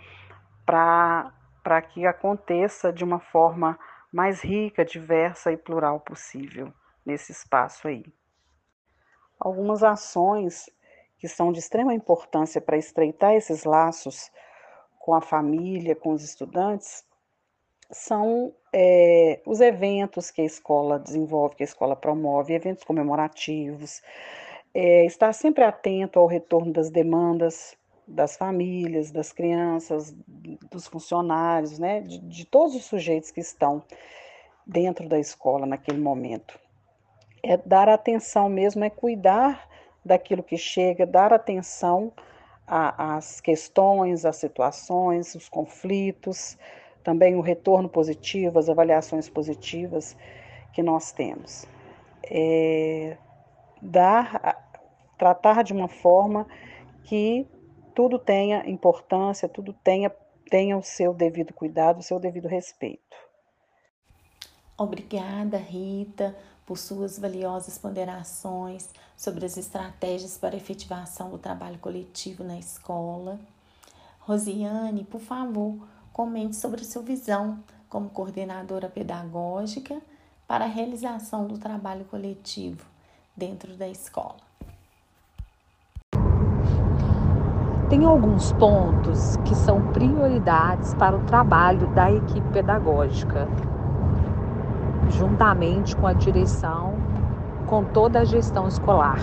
para 0.64 1.82
que 1.90 2.06
aconteça 2.06 2.90
de 2.90 3.04
uma 3.04 3.20
forma 3.20 3.78
mais 4.10 4.42
rica, 4.42 4.84
diversa 4.84 5.52
e 5.52 5.56
plural 5.58 6.00
possível 6.00 6.72
nesse 7.04 7.32
espaço 7.32 7.86
aí. 7.86 8.04
Algumas 9.38 9.82
ações 9.82 10.68
que 11.18 11.28
são 11.28 11.52
de 11.52 11.58
extrema 11.58 11.94
importância 11.94 12.60
para 12.60 12.76
estreitar 12.76 13.34
esses 13.34 13.64
laços 13.64 14.30
com 14.98 15.14
a 15.14 15.20
família, 15.20 15.96
com 15.96 16.12
os 16.12 16.22
estudantes, 16.22 17.04
são 17.90 18.52
é, 18.72 19.40
os 19.46 19.60
eventos 19.60 20.30
que 20.30 20.42
a 20.42 20.44
escola 20.44 20.98
desenvolve, 20.98 21.56
que 21.56 21.62
a 21.62 21.64
escola 21.64 21.96
promove, 21.96 22.54
eventos 22.54 22.84
comemorativos, 22.84 24.02
é, 24.74 25.06
estar 25.06 25.32
sempre 25.32 25.64
atento 25.64 26.18
ao 26.18 26.26
retorno 26.26 26.72
das 26.72 26.90
demandas 26.90 27.76
das 28.08 28.36
famílias, 28.36 29.10
das 29.10 29.32
crianças, 29.32 30.16
dos 30.70 30.86
funcionários, 30.86 31.78
né, 31.78 32.00
de, 32.00 32.18
de 32.20 32.44
todos 32.46 32.74
os 32.74 32.84
sujeitos 32.84 33.30
que 33.30 33.40
estão 33.40 33.82
dentro 34.66 35.06
da 35.08 35.18
escola 35.18 35.66
naquele 35.66 35.98
momento. 35.98 36.58
É 37.42 37.56
dar 37.58 37.88
atenção 37.88 38.48
mesmo, 38.48 38.82
é 38.82 38.90
cuidar 38.90 39.68
daquilo 40.04 40.42
que 40.42 40.56
chega, 40.56 41.06
dar 41.06 41.32
atenção 41.32 42.12
às 42.66 43.40
questões, 43.40 44.24
às 44.24 44.36
situações, 44.36 45.34
os 45.34 45.48
conflitos, 45.48 46.58
também 47.02 47.34
o 47.34 47.40
retorno 47.40 47.88
positivo, 47.88 48.58
as 48.58 48.68
avaliações 48.68 49.28
positivas 49.28 50.16
que 50.72 50.82
nós 50.82 51.10
temos. 51.12 51.66
É, 52.24 53.16
dar, 53.80 54.66
tratar 55.16 55.64
de 55.64 55.72
uma 55.72 55.88
forma 55.88 56.46
que 57.04 57.46
tudo 57.94 58.18
tenha 58.18 58.68
importância, 58.68 59.48
tudo 59.48 59.72
tenha, 59.72 60.10
tenha 60.50 60.76
o 60.76 60.82
seu 60.82 61.14
devido 61.14 61.54
cuidado, 61.54 62.00
o 62.00 62.02
seu 62.02 62.20
devido 62.20 62.46
respeito. 62.46 63.16
Obrigada, 64.76 65.56
Rita, 65.56 66.36
por 66.68 66.76
suas 66.76 67.18
valiosas 67.18 67.78
ponderações 67.78 68.90
sobre 69.16 69.46
as 69.46 69.56
estratégias 69.56 70.36
para 70.36 70.54
a 70.54 70.58
efetivação 70.58 71.30
do 71.30 71.38
trabalho 71.38 71.78
coletivo 71.78 72.44
na 72.44 72.58
escola. 72.58 73.40
Rosiane, 74.20 75.02
por 75.02 75.22
favor, 75.22 75.78
comente 76.12 76.56
sobre 76.56 76.84
sua 76.84 77.00
visão 77.00 77.58
como 77.88 78.10
coordenadora 78.10 78.86
pedagógica 78.86 79.98
para 80.46 80.66
a 80.66 80.68
realização 80.68 81.46
do 81.46 81.56
trabalho 81.56 82.04
coletivo 82.04 82.84
dentro 83.34 83.74
da 83.74 83.88
escola. 83.88 84.36
Tem 87.88 88.04
alguns 88.04 88.52
pontos 88.52 89.38
que 89.38 89.54
são 89.54 89.90
prioridades 89.92 90.92
para 90.92 91.16
o 91.16 91.24
trabalho 91.24 91.86
da 91.94 92.12
equipe 92.12 92.46
pedagógica, 92.52 93.48
juntamente 95.10 95.96
com 95.96 96.06
a 96.06 96.12
direção, 96.12 96.94
com 97.66 97.84
toda 97.84 98.20
a 98.20 98.24
gestão 98.24 98.68
escolar. 98.68 99.18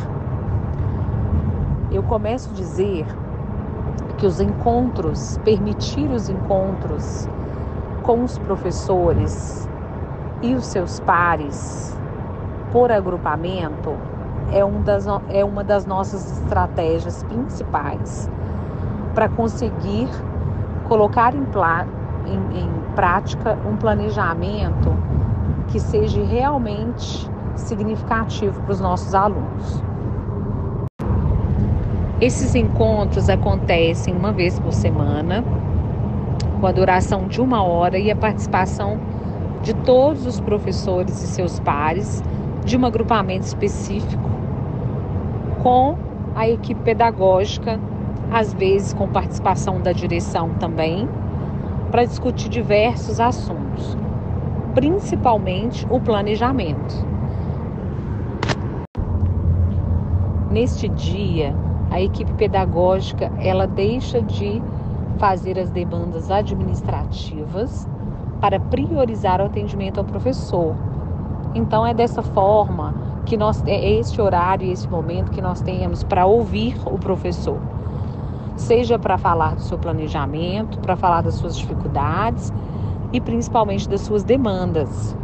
Eu 1.91 2.03
começo 2.03 2.49
a 2.51 2.53
dizer 2.53 3.05
que 4.17 4.25
os 4.25 4.39
encontros, 4.39 5.39
permitir 5.43 6.09
os 6.09 6.29
encontros 6.29 7.27
com 8.03 8.23
os 8.23 8.37
professores 8.37 9.67
e 10.41 10.53
os 10.53 10.65
seus 10.65 10.99
pares 10.99 11.97
por 12.71 12.91
agrupamento 12.91 13.95
é, 14.51 14.63
um 14.63 14.81
das, 14.81 15.05
é 15.29 15.43
uma 15.43 15.63
das 15.63 15.85
nossas 15.85 16.39
estratégias 16.39 17.23
principais 17.23 18.29
para 19.13 19.29
conseguir 19.29 20.09
colocar 20.87 21.33
em, 21.33 21.45
em, 22.25 22.59
em 22.59 22.69
prática 22.95 23.57
um 23.67 23.75
planejamento 23.75 24.91
que 25.67 25.79
seja 25.79 26.23
realmente 26.23 27.29
significativo 27.55 28.61
para 28.61 28.71
os 28.71 28.79
nossos 28.79 29.13
alunos. 29.13 29.83
Esses 32.21 32.55
encontros 32.55 33.29
acontecem 33.29 34.15
uma 34.15 34.31
vez 34.31 34.57
por 34.59 34.71
semana, 34.71 35.43
com 36.59 36.65
a 36.65 36.71
duração 36.71 37.27
de 37.27 37.41
uma 37.41 37.61
hora 37.61 37.99
e 37.99 38.09
a 38.09 38.15
participação 38.15 38.97
de 39.61 39.73
todos 39.73 40.25
os 40.25 40.39
professores 40.39 41.21
e 41.21 41.27
seus 41.27 41.59
pares 41.59 42.23
de 42.63 42.77
um 42.77 42.85
agrupamento 42.85 43.45
específico, 43.45 44.29
com 45.61 45.97
a 46.35 46.47
equipe 46.47 46.81
pedagógica, 46.81 47.79
às 48.31 48.53
vezes 48.53 48.93
com 48.93 49.07
participação 49.07 49.81
da 49.81 49.91
direção 49.91 50.49
também, 50.59 51.07
para 51.91 52.05
discutir 52.05 52.49
diversos 52.49 53.19
assuntos, 53.19 53.97
principalmente 54.75 55.87
o 55.89 56.01
planejamento. 56.01 57.07
Neste 60.51 60.89
dia, 60.89 61.55
a 61.89 62.01
equipe 62.01 62.31
pedagógica 62.33 63.31
ela 63.39 63.65
deixa 63.65 64.21
de 64.21 64.61
fazer 65.17 65.57
as 65.57 65.69
demandas 65.69 66.29
administrativas 66.29 67.87
para 68.41 68.59
priorizar 68.59 69.39
o 69.39 69.45
atendimento 69.45 69.97
ao 69.97 70.03
professor. 70.03 70.75
Então 71.55 71.87
é 71.87 71.93
dessa 71.93 72.21
forma 72.21 72.93
que 73.25 73.37
nós 73.37 73.63
é 73.65 73.91
este 73.91 74.21
horário 74.21 74.69
esse 74.69 74.87
momento 74.89 75.31
que 75.31 75.41
nós 75.41 75.61
temos 75.61 76.03
para 76.03 76.25
ouvir 76.25 76.77
o 76.85 76.99
professor. 76.99 77.57
Seja 78.57 78.99
para 78.99 79.17
falar 79.17 79.55
do 79.55 79.61
seu 79.61 79.77
planejamento, 79.77 80.79
para 80.79 80.97
falar 80.97 81.21
das 81.21 81.35
suas 81.35 81.57
dificuldades 81.57 82.51
e 83.15 83.21
principalmente 83.21 83.87
das 83.87 84.01
suas 84.01 84.25
demandas. 84.25 85.15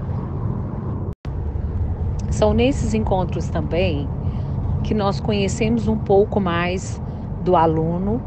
São 2.30 2.54
nesses 2.54 2.93
encontros 2.93 3.49
também 3.49 4.08
que 4.82 4.93
nós 4.93 5.19
conhecemos 5.19 5.89
um 5.89 5.97
pouco 5.97 6.39
mais 6.39 7.01
do 7.43 7.54
aluno 7.54 8.21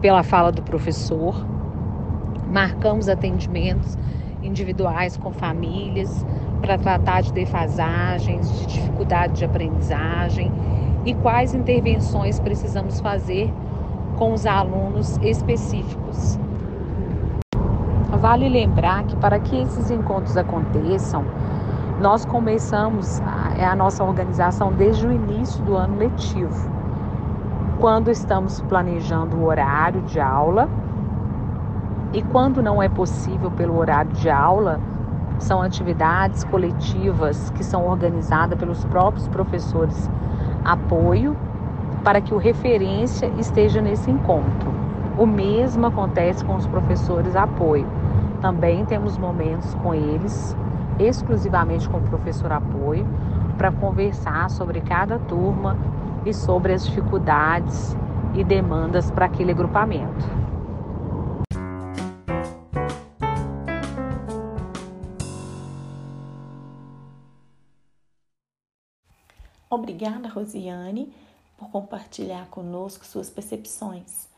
pela 0.00 0.22
fala 0.22 0.52
do 0.52 0.62
professor, 0.62 1.34
marcamos 2.48 3.08
atendimentos 3.08 3.98
individuais 4.40 5.16
com 5.16 5.32
famílias 5.32 6.24
para 6.60 6.78
tratar 6.78 7.22
de 7.22 7.32
defasagens, 7.32 8.48
de 8.60 8.66
dificuldade 8.66 9.34
de 9.34 9.44
aprendizagem 9.44 10.52
e 11.04 11.12
quais 11.14 11.54
intervenções 11.54 12.38
precisamos 12.38 13.00
fazer 13.00 13.52
com 14.16 14.32
os 14.32 14.46
alunos 14.46 15.18
específicos. 15.20 15.97
Vale 18.20 18.48
lembrar 18.48 19.04
que 19.04 19.16
para 19.16 19.38
que 19.38 19.56
esses 19.60 19.92
encontros 19.92 20.36
aconteçam, 20.36 21.24
nós 22.00 22.24
começamos 22.24 23.20
a, 23.20 23.56
é 23.56 23.64
a 23.64 23.76
nossa 23.76 24.02
organização 24.02 24.72
desde 24.72 25.06
o 25.06 25.12
início 25.12 25.62
do 25.64 25.76
ano 25.76 25.96
letivo, 25.98 26.68
quando 27.78 28.10
estamos 28.10 28.60
planejando 28.62 29.36
o 29.36 29.44
horário 29.44 30.02
de 30.02 30.18
aula 30.18 30.68
e 32.12 32.20
quando 32.22 32.60
não 32.60 32.82
é 32.82 32.88
possível 32.88 33.52
pelo 33.52 33.78
horário 33.78 34.10
de 34.12 34.28
aula, 34.28 34.80
são 35.38 35.62
atividades 35.62 36.42
coletivas 36.42 37.50
que 37.50 37.62
são 37.62 37.86
organizadas 37.86 38.58
pelos 38.58 38.84
próprios 38.86 39.28
professores 39.28 40.10
apoio 40.64 41.36
para 42.02 42.20
que 42.20 42.34
o 42.34 42.38
referência 42.38 43.30
esteja 43.38 43.80
nesse 43.80 44.10
encontro. 44.10 44.72
O 45.16 45.26
mesmo 45.26 45.86
acontece 45.86 46.44
com 46.44 46.56
os 46.56 46.66
professores 46.66 47.36
apoio. 47.36 47.97
Também 48.40 48.84
temos 48.84 49.18
momentos 49.18 49.74
com 49.74 49.92
eles 49.94 50.56
exclusivamente 50.98 51.88
com 51.88 51.98
o 51.98 52.02
professor 52.02 52.52
apoio 52.52 53.06
para 53.56 53.72
conversar 53.72 54.50
sobre 54.50 54.80
cada 54.80 55.18
turma 55.18 55.76
e 56.24 56.32
sobre 56.32 56.72
as 56.72 56.86
dificuldades 56.86 57.96
e 58.34 58.44
demandas 58.44 59.10
para 59.10 59.26
aquele 59.26 59.52
agrupamento. 59.52 60.24
Obrigada, 69.70 70.28
Rosiane, 70.28 71.12
por 71.56 71.68
compartilhar 71.70 72.46
conosco 72.46 73.04
suas 73.04 73.28
percepções. 73.28 74.28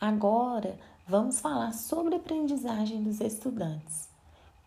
Agora, 0.00 0.76
vamos 1.06 1.40
falar 1.40 1.72
sobre 1.72 2.14
a 2.14 2.18
aprendizagem 2.18 3.02
dos 3.02 3.20
estudantes. 3.20 4.08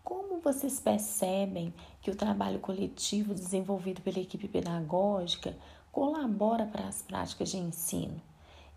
Como 0.04 0.39
vocês 0.39 0.80
percebem 0.80 1.73
que 2.02 2.12
o 2.12 2.15
trabalho 2.15 2.60
coletivo 2.60 3.34
desenvolvido 3.34 4.02
pela 4.02 4.19
equipe 4.19 4.47
pedagógica 4.47 5.58
colabora 5.91 6.65
para 6.65 6.88
as 6.88 7.02
práticas 7.02 7.50
de 7.50 7.58
ensino, 7.58 8.21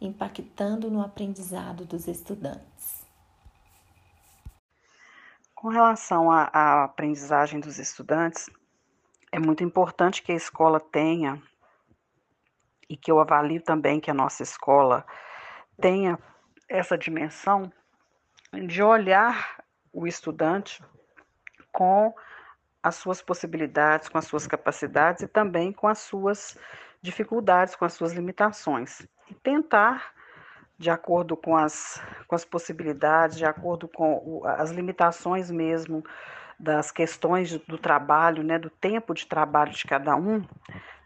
impactando 0.00 0.90
no 0.90 1.02
aprendizado 1.02 1.84
dos 1.84 2.08
estudantes? 2.08 3.04
Com 5.54 5.68
relação 5.68 6.30
à 6.32 6.84
aprendizagem 6.84 7.60
dos 7.60 7.78
estudantes, 7.78 8.48
é 9.30 9.38
muito 9.38 9.62
importante 9.62 10.22
que 10.22 10.32
a 10.32 10.36
escola 10.36 10.80
tenha, 10.80 11.40
e 12.88 12.96
que 12.96 13.12
eu 13.12 13.20
avalio 13.20 13.62
também 13.62 14.00
que 14.00 14.10
a 14.10 14.14
nossa 14.14 14.42
escola 14.42 15.06
tenha 15.80 16.18
essa 16.70 16.96
dimensão 16.96 17.70
de 18.66 18.82
olhar 18.82 19.62
o 19.92 20.06
estudante 20.06 20.82
com 21.72 22.14
as 22.82 22.94
suas 22.94 23.20
possibilidades, 23.20 24.08
com 24.08 24.16
as 24.16 24.24
suas 24.24 24.46
capacidades 24.46 25.22
e 25.22 25.28
também 25.28 25.72
com 25.72 25.88
as 25.88 25.98
suas 25.98 26.56
dificuldades, 27.02 27.74
com 27.74 27.84
as 27.84 27.92
suas 27.92 28.12
limitações. 28.12 29.06
E 29.28 29.34
tentar, 29.34 30.12
de 30.78 30.90
acordo 30.90 31.36
com 31.36 31.56
as, 31.56 32.00
com 32.26 32.34
as 32.34 32.44
possibilidades, 32.44 33.36
de 33.36 33.44
acordo 33.44 33.88
com 33.88 34.42
as 34.44 34.70
limitações 34.70 35.50
mesmo 35.50 36.04
das 36.58 36.90
questões 36.90 37.58
do 37.58 37.78
trabalho, 37.78 38.42
né, 38.42 38.58
do 38.58 38.70
tempo 38.70 39.14
de 39.14 39.26
trabalho 39.26 39.72
de 39.72 39.84
cada 39.84 40.14
um, 40.14 40.44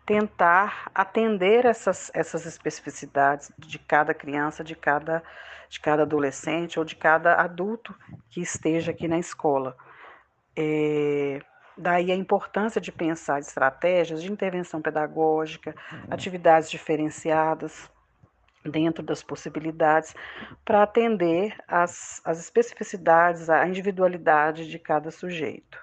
tentar 0.07 0.91
atender 0.95 1.65
essas, 1.65 2.11
essas 2.15 2.47
especificidades 2.47 3.51
de 3.59 3.79
cada 3.79 4.13
criança, 4.13 4.63
de 4.63 4.75
cada, 4.75 5.23
de 5.69 5.81
cada 5.81 6.03
adolescente 6.03 6.79
ou 6.79 6.85
de 6.85 6.95
cada 6.95 7.35
adulto 7.35 7.95
que 8.31 8.41
esteja 8.41 8.91
aqui 8.91 9.09
na 9.09 9.19
escola. 9.19 9.77
É, 10.57 11.41
daí 11.77 12.13
a 12.13 12.15
importância 12.15 12.81
de 12.81 12.93
pensar 12.93 13.41
estratégias 13.41 14.23
de 14.23 14.31
intervenção 14.31 14.81
pedagógica, 14.81 15.75
atividades 16.11 16.71
diferenciadas, 16.71 17.91
dentro 18.65 19.03
das 19.03 19.23
possibilidades, 19.23 20.15
para 20.65 20.83
atender 20.83 21.55
as, 21.69 22.21
as 22.25 22.39
especificidades, 22.41 23.51
a 23.51 23.67
individualidade 23.69 24.69
de 24.69 24.79
cada 24.79 25.11
sujeito. 25.11 25.79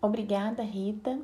Obrigada, 0.00 0.64
Rita. 0.64 1.20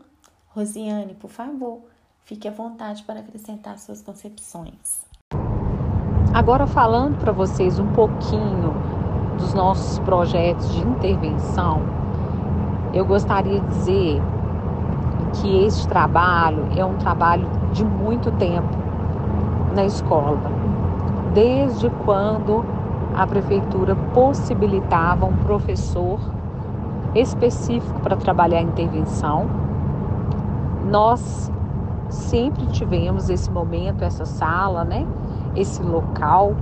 Rosiane, 0.59 1.15
por 1.15 1.31
favor, 1.31 1.83
fique 2.25 2.49
à 2.49 2.51
vontade 2.51 3.05
para 3.05 3.21
acrescentar 3.21 3.79
suas 3.79 4.03
concepções. 4.03 5.07
Agora, 6.35 6.67
falando 6.67 7.17
para 7.17 7.31
vocês 7.31 7.79
um 7.79 7.87
pouquinho 7.93 8.75
dos 9.37 9.55
nossos 9.55 10.01
projetos 10.01 10.69
de 10.75 10.81
intervenção, 10.81 11.81
eu 12.93 13.07
gostaria 13.07 13.61
de 13.61 13.69
dizer 13.69 14.21
que 15.41 15.65
este 15.65 15.87
trabalho 15.87 16.67
é 16.77 16.85
um 16.85 16.97
trabalho 16.97 17.49
de 17.73 17.85
muito 17.85 18.33
tempo 18.33 18.77
na 19.77 19.85
escola, 19.85 20.41
desde 21.35 21.89
quando 22.05 22.65
a 23.15 23.25
prefeitura 23.29 23.95
possibilitava 24.13 25.25
um 25.25 25.37
professor 25.37 26.19
específico 27.15 28.01
para 28.01 28.17
trabalhar 28.17 28.59
a 28.59 28.63
intervenção. 28.63 29.68
Nós 30.91 31.53
sempre 32.09 32.67
tivemos 32.69 33.29
esse 33.29 33.51
momento, 33.51 34.03
essa 34.03 34.25
sala, 34.25 34.85
né? 34.85 35.07
Esse 35.55 35.83
local 35.83 36.55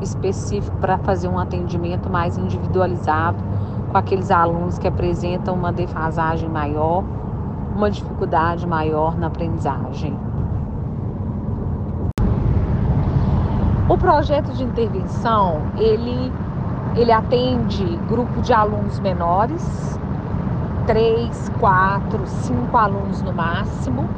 específico 0.00 0.76
para 0.78 0.96
fazer 0.98 1.28
um 1.28 1.38
atendimento 1.38 2.08
mais 2.08 2.38
individualizado 2.38 3.38
com 3.90 3.98
aqueles 3.98 4.30
alunos 4.30 4.78
que 4.78 4.86
apresentam 4.86 5.54
uma 5.54 5.72
defasagem 5.72 6.48
maior, 6.48 7.02
uma 7.74 7.90
dificuldade 7.90 8.64
maior 8.66 9.18
na 9.18 9.26
aprendizagem. 9.26 10.16
O 13.88 13.98
projeto 13.98 14.52
de 14.52 14.62
intervenção, 14.62 15.62
ele, 15.76 16.32
ele 16.96 17.10
atende 17.10 17.84
grupo 18.08 18.40
de 18.40 18.52
alunos 18.52 19.00
menores, 19.00 19.98
três, 20.86 21.50
quatro, 21.60 22.26
cinco 22.26 22.76
alunos 22.76 23.22
no 23.22 23.32
máximo. 23.32 24.08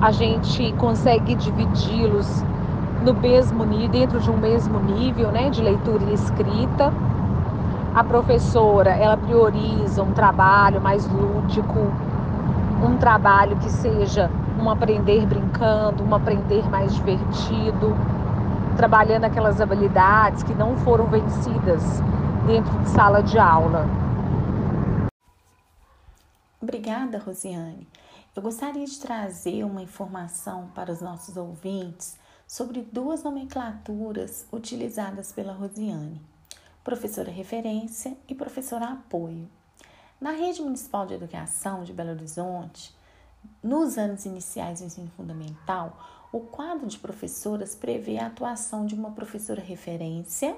A 0.00 0.10
gente 0.10 0.72
consegue 0.78 1.34
dividi-los 1.34 2.44
no 3.04 3.14
mesmo 3.14 3.64
dentro 3.88 4.20
de 4.20 4.30
um 4.30 4.36
mesmo 4.36 4.78
nível, 4.80 5.30
né, 5.30 5.50
de 5.50 5.62
leitura 5.62 6.04
e 6.04 6.14
escrita. 6.14 6.92
A 7.94 8.02
professora, 8.02 8.90
ela 8.90 9.16
prioriza 9.16 10.02
um 10.02 10.12
trabalho 10.12 10.80
mais 10.80 11.06
lúdico, 11.08 11.78
um 12.82 12.96
trabalho 12.96 13.56
que 13.56 13.70
seja 13.70 14.30
um 14.58 14.70
aprender 14.70 15.26
brincando, 15.26 16.02
um 16.02 16.14
aprender 16.14 16.68
mais 16.70 16.94
divertido 16.94 17.94
trabalhando 18.76 19.24
aquelas 19.24 19.60
habilidades 19.60 20.42
que 20.42 20.54
não 20.54 20.76
foram 20.78 21.06
vencidas 21.06 22.02
dentro 22.46 22.76
de 22.78 22.88
sala 22.88 23.22
de 23.22 23.38
aula. 23.38 23.86
Obrigada, 26.62 27.18
Rosiane. 27.18 27.88
Eu 28.36 28.40
gostaria 28.40 28.86
de 28.86 28.96
trazer 29.00 29.64
uma 29.64 29.82
informação 29.82 30.68
para 30.68 30.92
os 30.92 31.00
nossos 31.00 31.36
ouvintes 31.36 32.16
sobre 32.46 32.82
duas 32.82 33.24
nomenclaturas 33.24 34.46
utilizadas 34.52 35.32
pela 35.32 35.54
Rosiane: 35.54 36.22
professora 36.84 37.32
referência 37.32 38.16
e 38.28 38.34
professora 38.36 38.86
apoio. 38.92 39.50
Na 40.20 40.30
rede 40.30 40.62
municipal 40.62 41.04
de 41.04 41.14
educação 41.14 41.82
de 41.82 41.92
Belo 41.92 42.12
Horizonte, 42.12 42.94
nos 43.60 43.98
anos 43.98 44.24
iniciais 44.24 44.78
do 44.78 44.86
ensino 44.86 45.10
fundamental, 45.16 46.00
o 46.30 46.38
quadro 46.38 46.86
de 46.86 46.96
professoras 46.96 47.74
prevê 47.74 48.18
a 48.18 48.28
atuação 48.28 48.86
de 48.86 48.94
uma 48.94 49.10
professora 49.10 49.60
referência 49.60 50.56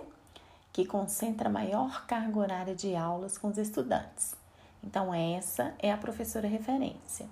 que 0.71 0.85
concentra 0.85 1.49
maior 1.49 2.05
carga 2.07 2.39
horária 2.39 2.75
de 2.75 2.95
aulas 2.95 3.39
com 3.39 3.49
os 3.49 3.57
estudantes. 3.57 4.44
Então, 4.85 5.15
essa 5.15 5.75
é 5.79 5.91
a 5.91 5.97
professora 5.97 6.47
referência. 6.47 7.27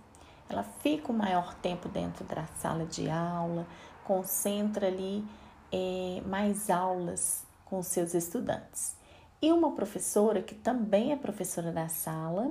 Ela 0.48 0.62
fica 0.80 1.12
o 1.12 1.14
maior 1.14 1.54
tempo 1.56 1.88
dentro 1.88 2.24
da 2.24 2.46
sala 2.58 2.84
de 2.86 3.08
aula, 3.10 3.66
concentra 4.04 4.86
ali 4.86 5.24
é, 5.70 6.22
mais 6.26 6.70
aulas 6.70 7.44
com 7.64 7.82
seus 7.82 8.14
estudantes. 8.14 8.96
E 9.40 9.52
uma 9.52 9.72
professora 9.72 10.42
que 10.42 10.54
também 10.54 11.12
é 11.12 11.16
professora 11.16 11.70
da 11.72 11.88
sala, 11.88 12.50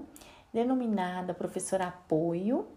denominada 0.53 1.33
professora 1.33 1.87
apoio, 1.87 2.67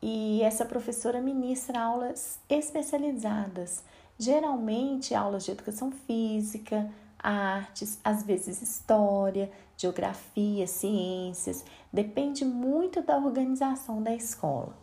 e 0.00 0.42
essa 0.42 0.64
professora 0.64 1.20
ministra 1.20 1.80
aulas 1.80 2.38
especializadas, 2.48 3.82
geralmente 4.16 5.14
aulas 5.14 5.44
de 5.44 5.50
educação 5.50 5.90
física, 5.90 6.88
artes, 7.18 7.98
às 8.04 8.22
vezes 8.22 8.62
história, 8.62 9.50
geografia, 9.78 10.66
ciências, 10.66 11.64
depende 11.92 12.44
muito 12.44 13.00
da 13.00 13.16
organização 13.16 14.02
da 14.02 14.12
escola. 14.12 14.76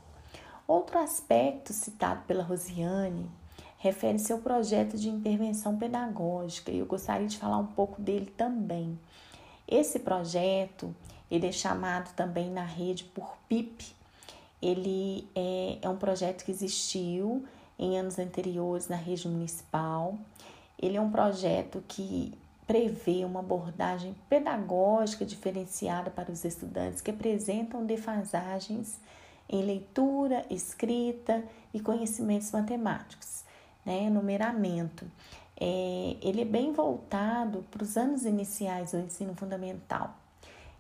Outro 0.66 0.98
aspecto 0.98 1.74
citado 1.74 2.24
pela 2.26 2.44
Rosiane 2.44 3.30
refere-se 3.78 4.32
ao 4.32 4.40
projeto 4.40 4.98
de 4.98 5.10
intervenção 5.10 5.78
pedagógica 5.78 6.72
e 6.72 6.80
eu 6.80 6.86
gostaria 6.86 7.28
de 7.28 7.38
falar 7.38 7.58
um 7.58 7.68
pouco 7.68 8.02
dele 8.02 8.34
também. 8.38 8.98
Esse 9.68 10.00
projeto, 10.00 10.96
ele 11.30 11.46
é 11.46 11.52
chamado 11.52 12.16
também 12.16 12.50
na 12.50 12.64
rede 12.64 13.04
por 13.04 13.38
PIP, 13.50 13.94
ele 14.62 15.28
é, 15.36 15.78
é 15.82 15.90
um 15.90 15.98
projeto 15.98 16.46
que 16.46 16.52
existiu 16.52 17.46
em 17.78 18.00
anos 18.00 18.18
anteriores 18.18 18.88
na 18.88 18.96
rede 18.96 19.28
municipal. 19.28 20.18
Ele 20.82 20.98
é 20.98 21.02
um 21.02 21.12
projeto 21.12 21.84
que 21.88 22.34
prevê 22.66 23.24
uma 23.24 23.40
abordagem 23.42 24.16
pedagógica 24.30 25.26
diferenciada 25.26 26.10
para 26.10 26.32
os 26.32 26.44
estudantes 26.44 27.02
que 27.02 27.12
apresentam 27.12 27.86
defasagens 27.86 29.00
em 29.48 29.62
leitura, 29.64 30.46
escrita 30.50 31.44
e 31.74 31.80
conhecimentos 31.80 32.52
matemáticos, 32.52 33.44
né, 33.86 34.10
numeramento. 34.10 35.06
É, 35.60 36.18
ele 36.22 36.42
é 36.42 36.46
bem 36.46 36.74
voltado 36.74 37.64
para 37.70 37.84
os 37.84 37.96
anos 37.96 38.26
iniciais 38.26 38.92
do 38.92 39.00
ensino 39.00 39.36
fundamental. 39.36 40.16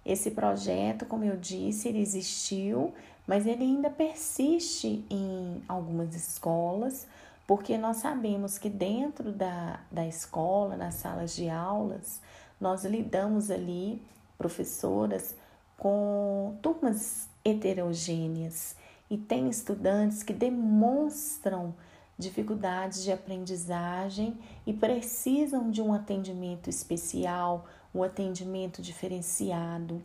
Esse 0.06 0.32
projeto, 0.32 1.06
como 1.06 1.24
eu 1.24 1.38
disse, 1.38 1.88
ele 1.88 2.00
existiu 2.00 2.93
mas 3.28 3.48
ele 3.48 3.63
ainda 3.63 3.89
persiste 3.89 5.04
em 5.10 5.62
algumas 5.67 6.15
escolas, 6.15 7.08
porque 7.47 7.77
nós 7.77 7.97
sabemos 7.97 8.58
que 8.58 8.69
dentro 8.69 9.31
da, 9.31 9.79
da 9.91 10.05
escola, 10.08 10.75
nas 10.75 10.95
salas 10.95 11.36
de 11.36 11.49
aulas, 11.49 12.21
nós 12.60 12.84
lidamos 12.84 13.51
ali, 13.51 14.01
professoras, 14.38 15.36
com 15.77 16.58
turmas 16.62 17.29
heterogêneas 17.43 18.75
e 19.10 19.17
tem 19.17 19.49
estudantes 19.49 20.23
que 20.23 20.34
demonstram 20.34 21.75
dificuldades 22.17 23.03
de 23.03 23.12
aprendizagem 23.12 24.38
e 24.65 24.73
precisam 24.73 25.69
de 25.69 25.81
um 25.81 25.93
atendimento 25.93 26.69
especial, 26.69 27.65
um 27.93 28.01
atendimento 28.01 28.81
diferenciado. 28.81 30.01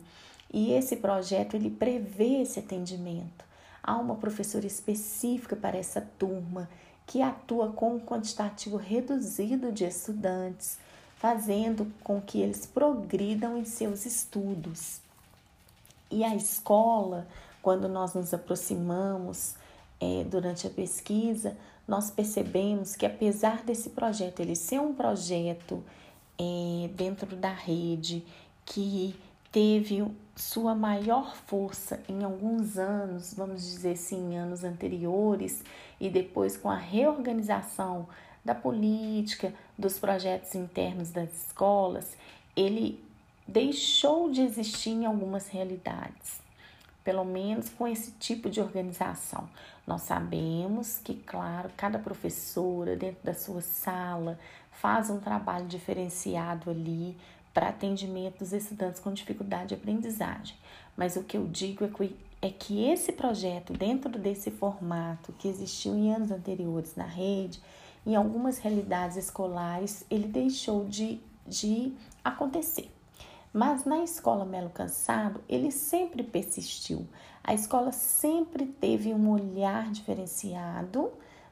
E 0.53 0.73
esse 0.73 0.97
projeto 0.97 1.55
ele 1.55 1.69
prevê 1.69 2.41
esse 2.41 2.59
atendimento. 2.59 3.45
Há 3.81 3.95
uma 3.97 4.15
professora 4.15 4.67
específica 4.67 5.55
para 5.55 5.77
essa 5.77 6.01
turma 6.19 6.69
que 7.11 7.21
atua 7.21 7.73
com 7.73 7.95
um 7.95 7.99
quantitativo 7.99 8.77
reduzido 8.77 9.69
de 9.69 9.83
estudantes, 9.83 10.79
fazendo 11.17 11.91
com 12.01 12.21
que 12.21 12.39
eles 12.39 12.65
progridam 12.65 13.57
em 13.57 13.65
seus 13.65 14.05
estudos. 14.05 15.01
E 16.09 16.23
a 16.23 16.33
escola, 16.33 17.27
quando 17.61 17.89
nós 17.89 18.13
nos 18.13 18.33
aproximamos 18.33 19.55
é, 19.99 20.23
durante 20.23 20.65
a 20.65 20.69
pesquisa, 20.69 21.57
nós 21.85 22.09
percebemos 22.09 22.95
que 22.95 23.05
apesar 23.05 23.61
desse 23.61 23.89
projeto 23.89 24.39
ele 24.39 24.55
ser 24.55 24.79
um 24.79 24.93
projeto 24.93 25.83
é, 26.39 26.87
dentro 26.93 27.35
da 27.35 27.51
rede 27.51 28.23
que 28.65 29.19
teve 29.51 30.01
sua 30.35 30.73
maior 30.73 31.35
força 31.35 32.01
em 32.07 32.23
alguns 32.23 32.77
anos, 32.77 33.33
vamos 33.33 33.61
dizer 33.63 33.93
assim, 33.93 34.35
anos 34.37 34.63
anteriores, 34.63 35.63
e 35.99 36.09
depois 36.09 36.57
com 36.57 36.69
a 36.69 36.77
reorganização 36.77 38.07
da 38.43 38.55
política, 38.55 39.53
dos 39.77 39.99
projetos 39.99 40.55
internos 40.55 41.11
das 41.11 41.47
escolas, 41.47 42.15
ele 42.55 43.03
deixou 43.47 44.31
de 44.31 44.41
existir 44.41 44.91
em 44.91 45.05
algumas 45.05 45.47
realidades 45.47 46.41
pelo 47.03 47.25
menos 47.25 47.69
com 47.69 47.87
esse 47.87 48.11
tipo 48.11 48.49
de 48.49 48.61
organização. 48.61 49.49
Nós 49.85 50.01
sabemos 50.01 50.99
que, 51.03 51.15
claro, 51.15 51.69
cada 51.75 51.97
professora 51.97 52.95
dentro 52.95 53.23
da 53.23 53.33
sua 53.33 53.61
sala 53.61 54.39
faz 54.71 55.09
um 55.09 55.19
trabalho 55.19 55.65
diferenciado 55.65 56.69
ali 56.69 57.17
para 57.53 57.69
atendimento 57.69 58.39
dos 58.39 58.53
estudantes 58.53 58.99
com 58.99 59.13
dificuldade 59.13 59.69
de 59.69 59.75
aprendizagem. 59.75 60.55
Mas 60.95 61.15
o 61.15 61.23
que 61.23 61.37
eu 61.37 61.47
digo 61.47 61.85
é 61.85 61.87
que, 61.87 62.15
é 62.41 62.49
que 62.49 62.83
esse 62.85 63.11
projeto, 63.11 63.73
dentro 63.73 64.17
desse 64.17 64.51
formato 64.51 65.33
que 65.33 65.47
existiu 65.47 65.95
em 65.95 66.13
anos 66.13 66.31
anteriores 66.31 66.95
na 66.95 67.05
rede, 67.05 67.61
em 68.05 68.15
algumas 68.15 68.57
realidades 68.57 69.17
escolares, 69.17 70.05
ele 70.09 70.27
deixou 70.27 70.85
de, 70.85 71.19
de 71.45 71.93
acontecer. 72.23 72.89
Mas 73.53 73.83
na 73.83 74.03
escola 74.03 74.45
Melo 74.45 74.69
Cansado, 74.69 75.41
ele 75.47 75.71
sempre 75.71 76.23
persistiu. 76.23 77.05
A 77.43 77.53
escola 77.53 77.91
sempre 77.91 78.65
teve 78.65 79.13
um 79.13 79.29
olhar 79.29 79.91
diferenciado 79.91 81.11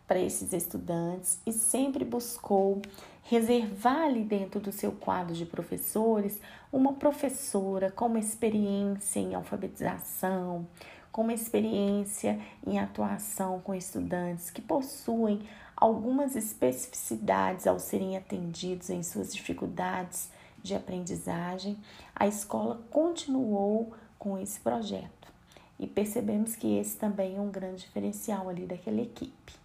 para 0.10 0.19
esses 0.19 0.54
estudantes 0.54 1.39
e 1.45 1.54
sempre 1.54 2.04
buscou 2.04 2.82
reservar 3.22 4.06
ali 4.06 4.24
dentro 4.24 4.60
do 4.60 4.72
seu 4.72 4.91
quadro 4.91 5.36
de 5.36 5.45
professores 5.45 6.41
uma 6.74 6.93
professora 6.93 7.91
com 7.91 8.08
uma 8.08 8.17
experiência 8.17 9.19
em 9.19 9.36
alfabetização, 9.36 10.67
com 11.12 11.22
uma 11.22 11.34
experiência 11.34 12.41
em 12.65 12.80
atuação 12.80 13.60
com 13.60 13.76
estudantes 13.76 14.50
que 14.50 14.63
possuem 14.63 15.48
algumas 15.78 16.36
especificidades 16.36 17.67
ao 17.67 17.80
serem 17.80 18.17
atendidos 18.17 18.89
em 18.89 19.04
suas 19.04 19.32
dificuldades 19.32 20.32
de 20.63 20.74
aprendizagem, 20.74 21.78
a 22.15 22.26
escola 22.26 22.82
continuou 22.89 23.93
com 24.17 24.39
esse 24.39 24.60
projeto 24.60 25.32
e 25.80 25.86
percebemos 25.86 26.56
que 26.56 26.80
esse 26.80 26.98
também 26.98 27.38
é 27.38 27.39
um 27.39 27.52
grande 27.52 27.84
diferencial 27.84 28.50
ali 28.50 28.65
daquela 28.65 29.02
equipe. 29.02 29.59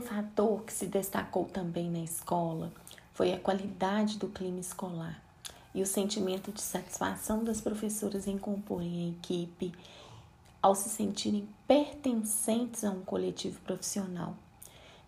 Um 0.00 0.02
fator 0.02 0.62
que 0.62 0.72
se 0.72 0.86
destacou 0.86 1.44
também 1.44 1.90
na 1.90 1.98
escola 1.98 2.72
foi 3.12 3.34
a 3.34 3.38
qualidade 3.38 4.16
do 4.16 4.28
clima 4.28 4.58
escolar 4.58 5.22
e 5.74 5.82
o 5.82 5.86
sentimento 5.86 6.50
de 6.50 6.62
satisfação 6.62 7.44
das 7.44 7.60
professoras 7.60 8.26
em 8.26 8.38
comporem 8.38 9.04
a 9.04 9.08
equipe 9.10 9.74
ao 10.62 10.74
se 10.74 10.88
sentirem 10.88 11.46
pertencentes 11.68 12.82
a 12.82 12.90
um 12.90 13.02
coletivo 13.02 13.60
profissional, 13.60 14.34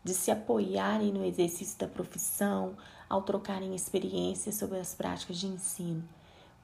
de 0.04 0.12
se 0.12 0.30
apoiarem 0.30 1.10
no 1.10 1.24
exercício 1.24 1.78
da 1.78 1.88
profissão, 1.88 2.74
ao 3.08 3.22
trocarem 3.22 3.74
experiências 3.74 4.56
sobre 4.56 4.78
as 4.78 4.94
práticas 4.94 5.38
de 5.38 5.46
ensino. 5.46 6.04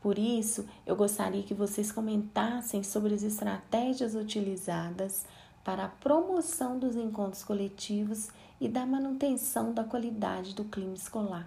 Por 0.02 0.18
isso, 0.18 0.66
eu 0.84 0.94
gostaria 0.94 1.42
que 1.42 1.54
vocês 1.54 1.90
comentassem 1.90 2.82
sobre 2.82 3.14
as 3.14 3.22
estratégias 3.22 4.14
utilizadas 4.14 5.24
para 5.68 5.84
a 5.84 5.88
promoção 5.88 6.78
dos 6.78 6.96
encontros 6.96 7.44
coletivos 7.44 8.30
e 8.58 8.70
da 8.70 8.86
manutenção 8.86 9.74
da 9.74 9.84
qualidade 9.84 10.54
do 10.54 10.64
clima 10.64 10.94
escolar 10.94 11.46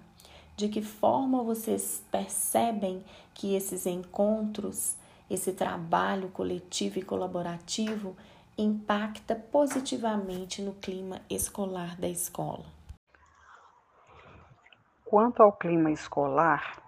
de 0.56 0.70
que 0.70 0.84
forma 0.84 1.42
vocês 1.42 2.06
percebem 2.12 3.04
que 3.34 3.56
esses 3.56 3.88
encontros, 3.88 4.96
esse 5.28 5.54
trabalho 5.54 6.30
coletivo 6.30 7.00
e 7.00 7.02
colaborativo 7.02 8.16
impacta 8.56 9.34
positivamente 9.34 10.62
no 10.62 10.74
clima 10.74 11.20
escolar 11.28 12.00
da 12.00 12.08
escola. 12.08 12.66
Quanto 15.04 15.42
ao 15.42 15.52
clima 15.52 15.90
escolar, 15.90 16.80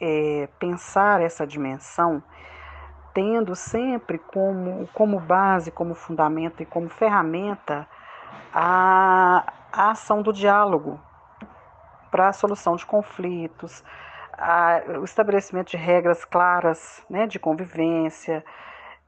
é, 0.00 0.48
pensar 0.58 1.20
essa 1.20 1.46
dimensão 1.46 2.22
tendo 3.14 3.54
sempre 3.54 4.18
como, 4.18 4.88
como 4.94 5.20
base, 5.20 5.70
como 5.70 5.94
fundamento 5.94 6.62
e 6.62 6.66
como 6.66 6.88
ferramenta 6.88 7.86
a, 8.52 9.44
a 9.72 9.90
ação 9.90 10.22
do 10.22 10.32
diálogo 10.32 11.00
para 12.10 12.28
a 12.28 12.32
solução 12.32 12.76
de 12.76 12.84
conflitos, 12.84 13.82
a, 14.32 14.82
o 15.00 15.04
estabelecimento 15.04 15.70
de 15.70 15.76
regras 15.76 16.24
claras 16.24 17.04
né, 17.08 17.26
de 17.26 17.38
convivência, 17.38 18.44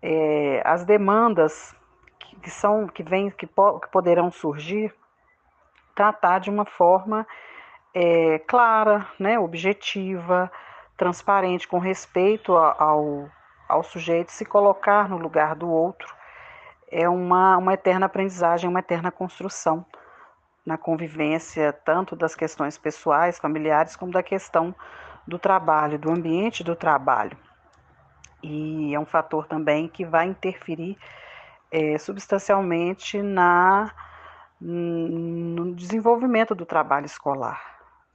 é, 0.03 0.63
as 0.65 0.85
demandas 0.85 1.75
que, 2.19 2.37
que, 2.41 2.51
são 2.51 2.87
que, 2.87 3.03
vem, 3.03 3.31
que, 3.31 3.47
po, 3.47 3.81
que 3.81 3.89
poderão 3.89 4.31
surgir, 4.31 4.95
tratar 5.95 6.41
de 6.41 6.51
uma 6.51 6.65
forma 6.65 7.27
é, 7.95 8.39
clara, 8.41 9.07
né, 9.19 9.39
objetiva, 9.39 10.51
transparente, 10.97 11.69
com 11.69 11.79
respeito 11.79 12.57
ao, 12.57 12.83
ao 12.83 13.31
sujeito, 13.83 14.33
se 14.33 14.45
colocar 14.45 15.09
no 15.09 15.17
lugar 15.17 15.55
do 15.55 15.69
outro, 15.69 16.15
é 16.91 17.09
uma, 17.09 17.57
uma 17.57 17.75
eterna 17.75 18.07
aprendizagem, 18.07 18.69
uma 18.69 18.79
eterna 18.79 19.11
construção 19.11 19.85
na 20.65 20.79
convivência 20.79 21.73
tanto 21.73 22.17
das 22.17 22.35
questões 22.35 22.79
pessoais, 22.79 23.39
familiares, 23.39 23.97
como 23.97 24.13
da 24.13 24.23
questão 24.23 24.75
do 25.27 25.39
trabalho, 25.39 25.99
do 25.99 26.11
ambiente 26.11 26.65
do 26.65 26.75
trabalho. 26.75 27.37
E 28.43 28.95
é 28.95 29.01
um 29.01 29.07
fator 29.07 29.47
também 29.47 29.89
que 29.89 30.05
vai 30.05 30.27
interferir 30.27 30.99
é, 31.71 31.99
substancialmente 31.99 33.21
na, 33.23 33.91
no 34.61 35.75
desenvolvimento 35.75 36.55
do 36.55 36.65
trabalho 36.67 37.07
escolar, 37.07 37.61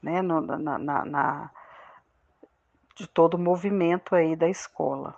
né? 0.02 0.22
No, 0.22 0.40
na, 0.40 0.78
na, 0.78 1.06
na, 1.06 1.52
de 2.96 3.08
todo 3.08 3.36
o 3.36 3.40
movimento 3.40 4.16
aí 4.16 4.36
da 4.36 4.48
escola. 4.48 5.16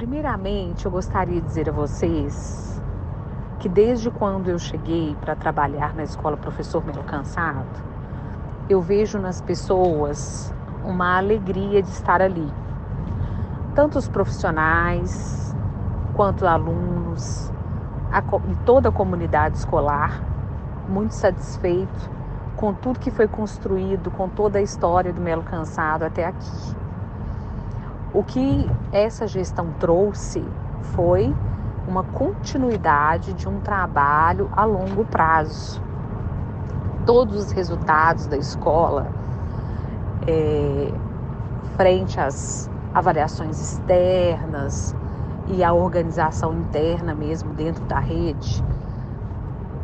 Primeiramente, 0.00 0.86
eu 0.86 0.90
gostaria 0.90 1.42
de 1.42 1.46
dizer 1.46 1.68
a 1.68 1.72
vocês 1.72 2.80
que 3.58 3.68
desde 3.68 4.10
quando 4.10 4.48
eu 4.48 4.58
cheguei 4.58 5.14
para 5.20 5.36
trabalhar 5.36 5.94
na 5.94 6.02
escola 6.02 6.38
Professor 6.38 6.82
Melo 6.82 7.04
Cansado, 7.04 7.68
eu 8.66 8.80
vejo 8.80 9.18
nas 9.18 9.42
pessoas 9.42 10.54
uma 10.86 11.18
alegria 11.18 11.82
de 11.82 11.90
estar 11.90 12.22
ali. 12.22 12.50
Tanto 13.74 13.98
os 13.98 14.08
profissionais 14.08 15.54
quanto 16.14 16.46
alunos, 16.46 17.52
a, 18.10 18.20
e 18.50 18.56
toda 18.64 18.88
a 18.88 18.92
comunidade 18.92 19.58
escolar, 19.58 20.24
muito 20.88 21.12
satisfeito 21.12 22.10
com 22.56 22.72
tudo 22.72 22.98
que 22.98 23.10
foi 23.10 23.28
construído, 23.28 24.10
com 24.10 24.30
toda 24.30 24.60
a 24.60 24.62
história 24.62 25.12
do 25.12 25.20
Melo 25.20 25.42
Cansado 25.42 26.04
até 26.04 26.24
aqui. 26.24 26.79
O 28.12 28.24
que 28.24 28.68
essa 28.90 29.26
gestão 29.28 29.72
trouxe 29.78 30.44
foi 30.94 31.32
uma 31.86 32.02
continuidade 32.02 33.32
de 33.34 33.48
um 33.48 33.60
trabalho 33.60 34.50
a 34.52 34.64
longo 34.64 35.04
prazo. 35.04 35.80
Todos 37.06 37.36
os 37.36 37.52
resultados 37.52 38.26
da 38.26 38.36
escola, 38.36 39.06
é, 40.26 40.92
frente 41.76 42.20
às 42.20 42.68
avaliações 42.92 43.60
externas 43.60 44.94
e 45.46 45.62
à 45.62 45.72
organização 45.72 46.52
interna 46.52 47.14
mesmo 47.14 47.54
dentro 47.54 47.84
da 47.84 48.00
rede, 48.00 48.62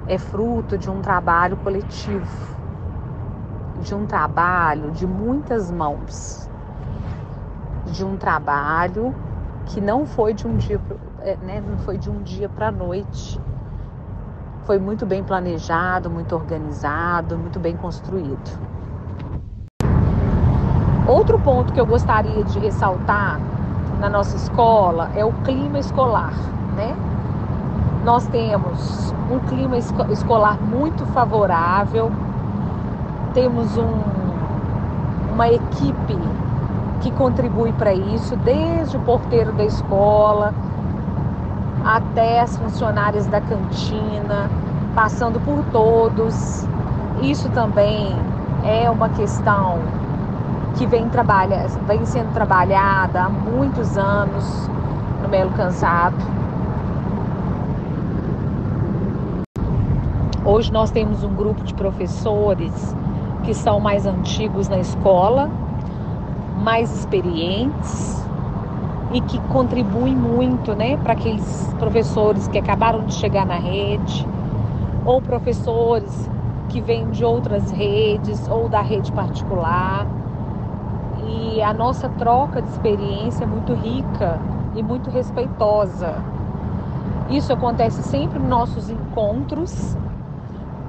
é 0.09 0.19
fruto 0.19 0.77
de 0.77 0.91
um 0.91 1.01
trabalho 1.01 1.57
coletivo, 1.59 2.57
de 3.81 3.95
um 3.95 4.05
trabalho 4.05 4.91
de 4.91 5.07
muitas 5.07 5.71
mãos, 5.71 6.46
de 7.93 8.05
um 8.05 8.17
trabalho 8.17 9.15
que 9.67 9.81
não 9.81 10.07
foi 10.07 10.33
de 10.33 10.47
um 10.47 10.57
dia, 10.57 10.81
é, 11.21 11.37
né, 11.37 11.63
não 11.67 11.79
foi 11.79 11.99
de 11.99 12.11
um 12.11 12.23
dia 12.23 12.49
para 12.49 12.69
a 12.69 12.73
noite. 12.73 13.41
Foi 14.65 14.79
muito 14.79 15.07
bem 15.07 15.23
planejado, 15.23 16.11
muito 16.11 16.35
organizado, 16.35 17.39
muito 17.39 17.59
bem 17.59 17.77
construído. 17.77 18.59
Outro 21.07 21.39
ponto 21.39 21.73
que 21.73 21.81
eu 21.81 21.87
gostaria 21.87 22.43
de 22.43 22.59
ressaltar 22.59 23.41
na 24.01 24.09
nossa 24.09 24.37
escola 24.37 25.11
é 25.15 25.25
o 25.25 25.33
clima 25.45 25.79
escolar, 25.79 26.35
né? 26.75 26.97
Nós 28.05 28.27
temos 28.29 29.15
um 29.31 29.39
clima 29.49 29.77
escolar 29.79 30.61
muito 30.61 31.05
favorável, 31.07 32.11
temos 33.35 33.77
um, 33.77 33.93
uma 35.33 35.49
equipe 35.49 36.17
que 37.01 37.11
contribui 37.11 37.73
para 37.73 37.93
isso, 37.93 38.37
desde 38.37 38.97
o 38.97 39.01
porteiro 39.01 39.53
da 39.53 39.65
escola 39.65 40.55
até 41.85 42.41
as 42.41 42.57
funcionárias 42.57 43.27
da 43.27 43.41
cantina, 43.41 44.51
passando 44.95 45.39
por 45.41 45.65
todos. 45.67 46.67
Isso 47.23 47.49
também 47.51 48.15
é 48.65 48.91
uma 48.91 49.09
questão 49.11 49.79
que 50.77 50.87
vem, 50.87 51.09
trabalha, 51.09 51.67
vem 51.87 52.05
sendo 52.05 52.33
trabalhada 52.33 53.23
há 53.23 53.29
muitos 53.29 53.97
anos 53.97 54.69
no 55.23 55.29
Melo 55.29 55.51
Cansado. 55.53 56.17
Hoje 60.45 60.73
nós 60.73 60.91
temos 60.91 61.25
um 61.25 61.35
grupo 61.35 61.63
de 61.63 61.75
professores 61.75 62.97
que 63.43 63.55
são 63.55 63.81
mais 63.81 64.07
antigos 64.07 64.69
na 64.69 64.79
escola, 64.79 65.51
mais 66.67 66.93
experientes 66.93 68.27
e 69.13 69.21
que 69.21 69.39
contribuem 69.53 70.17
muito, 70.17 70.75
né, 70.75 70.97
para 70.97 71.13
aqueles 71.13 71.73
professores 71.79 72.49
que 72.49 72.59
acabaram 72.59 73.05
de 73.07 73.15
chegar 73.15 73.47
na 73.47 73.57
rede 73.57 74.27
ou 75.05 75.23
professores 75.23 76.29
que 76.69 76.81
vêm 76.81 77.09
de 77.11 77.25
outras 77.25 77.71
redes 77.71 78.49
ou 78.51 78.69
da 78.69 78.81
rede 78.81 79.13
particular 79.13 80.09
e 81.25 81.63
a 81.63 81.73
nossa 81.73 82.09
troca 82.09 82.61
de 82.61 82.69
experiência 82.69 83.45
é 83.45 83.47
muito 83.47 83.73
rica 83.73 84.37
e 84.75 84.83
muito 84.83 85.09
respeitosa. 85.09 86.15
Isso 87.31 87.53
acontece 87.53 88.03
sempre 88.03 88.41
nos 88.41 88.49
nossos 88.49 88.91
encontros. 88.91 89.97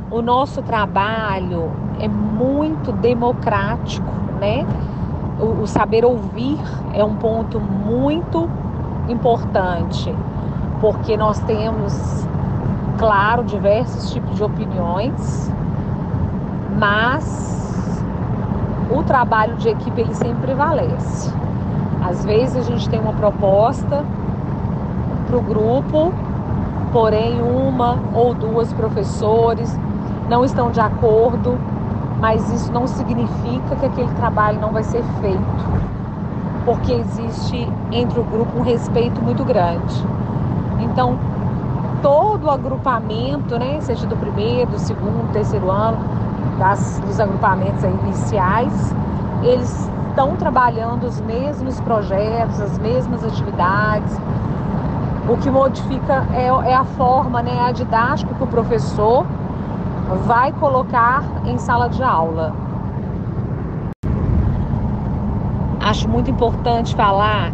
O 0.09 0.23
nosso 0.23 0.59
trabalho 0.63 1.69
é 1.99 2.07
muito 2.07 2.91
democrático, 2.93 4.11
né? 4.39 4.65
O, 5.39 5.61
o 5.61 5.67
saber 5.67 6.03
ouvir 6.03 6.59
é 6.93 7.03
um 7.03 7.15
ponto 7.15 7.59
muito 7.59 8.49
importante, 9.07 10.13
porque 10.81 11.15
nós 11.15 11.39
temos, 11.41 12.27
claro, 12.97 13.43
diversos 13.43 14.11
tipos 14.11 14.35
de 14.35 14.43
opiniões, 14.43 15.51
mas 16.79 18.03
o 18.89 19.03
trabalho 19.03 19.55
de 19.55 19.69
equipe 19.69 20.01
ele 20.01 20.15
sempre 20.15 20.41
prevalece. 20.41 21.31
Às 22.03 22.23
vezes 22.25 22.55
a 22.55 22.61
gente 22.61 22.89
tem 22.89 22.99
uma 22.99 23.13
proposta 23.13 24.03
para 25.27 25.37
o 25.37 25.41
grupo, 25.41 26.13
porém 26.91 27.41
uma 27.41 27.99
ou 28.13 28.33
duas 28.33 28.71
professores 28.73 29.77
não 30.29 30.43
estão 30.43 30.71
de 30.71 30.79
acordo, 30.79 31.59
mas 32.19 32.49
isso 32.51 32.71
não 32.71 32.87
significa 32.87 33.75
que 33.79 33.85
aquele 33.85 34.11
trabalho 34.13 34.59
não 34.59 34.71
vai 34.71 34.83
ser 34.83 35.03
feito, 35.21 35.41
porque 36.65 36.91
existe 36.93 37.67
entre 37.91 38.19
o 38.19 38.23
grupo 38.23 38.59
um 38.59 38.63
respeito 38.63 39.21
muito 39.21 39.43
grande. 39.45 40.03
Então, 40.79 41.17
todo 42.01 42.45
o 42.45 42.49
agrupamento, 42.49 43.57
né, 43.57 43.79
seja 43.81 44.05
do 44.07 44.15
primeiro, 44.17 44.71
do 44.71 44.79
segundo, 44.79 45.31
terceiro 45.31 45.69
ano, 45.69 45.97
das, 46.57 46.99
dos 47.05 47.19
agrupamentos 47.19 47.83
iniciais, 47.83 48.95
eles 49.43 49.89
estão 50.09 50.35
trabalhando 50.35 51.05
os 51.05 51.21
mesmos 51.21 51.79
projetos, 51.81 52.59
as 52.59 52.77
mesmas 52.79 53.23
atividades. 53.23 54.19
O 55.29 55.37
que 55.37 55.49
modifica 55.49 56.25
é, 56.33 56.47
é 56.71 56.75
a 56.75 56.83
forma, 56.83 57.41
né, 57.43 57.59
a 57.61 57.71
didática 57.71 58.33
que 58.33 58.43
o 58.43 58.47
professor 58.47 59.25
vai 60.15 60.51
colocar 60.53 61.23
em 61.45 61.57
sala 61.57 61.89
de 61.89 62.01
aula. 62.01 62.53
Acho 65.81 66.07
muito 66.09 66.29
importante 66.29 66.95
falar 66.95 67.51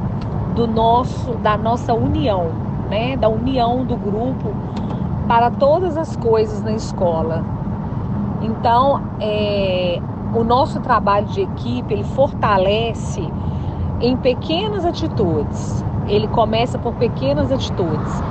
do 0.55 0.67
nosso, 0.67 1.33
da 1.35 1.57
nossa 1.57 1.93
união, 1.93 2.51
né, 2.89 3.17
da 3.17 3.27
união 3.27 3.85
do 3.85 3.95
grupo 3.95 4.53
para 5.27 5.49
todas 5.49 5.97
as 5.97 6.15
coisas 6.15 6.61
na 6.63 6.73
escola. 6.73 7.43
Então, 8.41 9.01
é, 9.19 9.99
o 10.35 10.43
nosso 10.43 10.79
trabalho 10.79 11.27
de 11.27 11.41
equipe 11.41 11.93
ele 11.93 12.03
fortalece 12.03 13.21
em 14.01 14.17
pequenas 14.17 14.85
atitudes. 14.85 15.83
Ele 16.07 16.27
começa 16.27 16.77
por 16.77 16.93
pequenas 16.95 17.51
atitudes. 17.51 18.21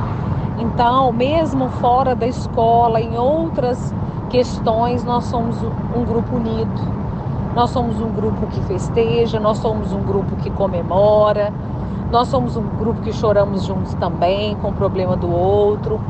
Então, 0.59 1.13
mesmo 1.13 1.69
fora 1.81 2.15
da 2.15 2.27
escola, 2.27 3.01
em 3.01 3.17
outras 3.17 3.95
questões, 4.33 5.05
nós 5.05 5.25
somos 5.25 5.63
um 5.63 6.05
grupo 6.05 6.37
unido. 6.37 7.03
Nós 7.55 7.69
somos 7.69 8.01
um 8.01 8.09
grupo 8.09 8.47
que 8.47 8.61
festeja, 8.63 9.39
nós 9.39 9.59
somos 9.59 9.93
um 9.93 10.01
grupo 10.01 10.35
que 10.37 10.51
comemora, 10.51 11.53
nós 12.11 12.29
somos 12.29 12.57
um 12.57 12.63
grupo 12.63 13.03
que 13.03 13.13
choramos 13.13 13.65
juntos 13.65 13.93
também 13.95 14.57
com 14.57 14.71
o 14.71 14.73
problema 14.73 15.17
do 15.17 15.31
outro. 15.31 16.01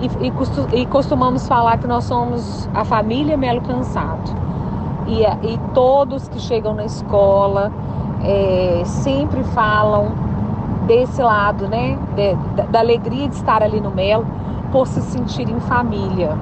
E, 0.00 0.06
e, 0.26 0.80
e 0.80 0.86
costumamos 0.86 1.46
falar 1.46 1.78
que 1.78 1.86
nós 1.86 2.04
somos 2.04 2.68
a 2.74 2.84
família 2.84 3.36
Melo 3.36 3.60
Cansado. 3.60 4.34
E, 5.06 5.22
e 5.22 5.60
todos 5.72 6.26
que 6.28 6.40
chegam 6.40 6.74
na 6.74 6.84
escola 6.84 7.70
é, 8.24 8.82
sempre 8.84 9.44
falam 9.44 10.08
desse 10.86 11.22
lado, 11.22 11.68
né? 11.68 11.96
De, 12.16 12.34
da, 12.56 12.64
da 12.64 12.78
alegria 12.80 13.28
de 13.28 13.36
estar 13.36 13.62
ali 13.62 13.80
no 13.80 13.90
Melo 13.92 14.26
por 14.72 14.88
se 14.88 15.00
sentirem 15.02 15.60
família. 15.60 16.36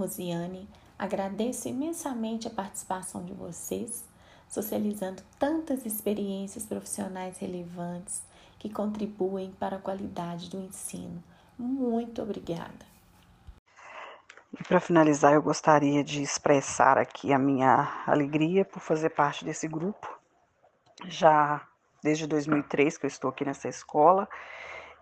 Rosiane 0.00 0.68
Agradeço 1.00 1.66
imensamente 1.66 2.46
a 2.46 2.50
participação 2.50 3.24
de 3.24 3.32
vocês, 3.32 4.04
socializando 4.46 5.22
tantas 5.38 5.86
experiências 5.86 6.66
profissionais 6.66 7.38
relevantes 7.38 8.22
que 8.58 8.68
contribuem 8.68 9.50
para 9.52 9.76
a 9.76 9.78
qualidade 9.78 10.50
do 10.50 10.58
ensino. 10.58 11.24
Muito 11.58 12.20
obrigada. 12.20 12.84
E 14.52 14.62
para 14.62 14.78
finalizar, 14.78 15.32
eu 15.32 15.40
gostaria 15.40 16.04
de 16.04 16.22
expressar 16.22 16.98
aqui 16.98 17.32
a 17.32 17.38
minha 17.38 18.02
alegria 18.06 18.62
por 18.62 18.80
fazer 18.80 19.08
parte 19.08 19.42
desse 19.42 19.66
grupo. 19.66 20.06
Já 21.06 21.66
desde 22.02 22.26
2003 22.26 22.98
que 22.98 23.06
eu 23.06 23.08
estou 23.08 23.30
aqui 23.30 23.42
nessa 23.42 23.70
escola 23.70 24.28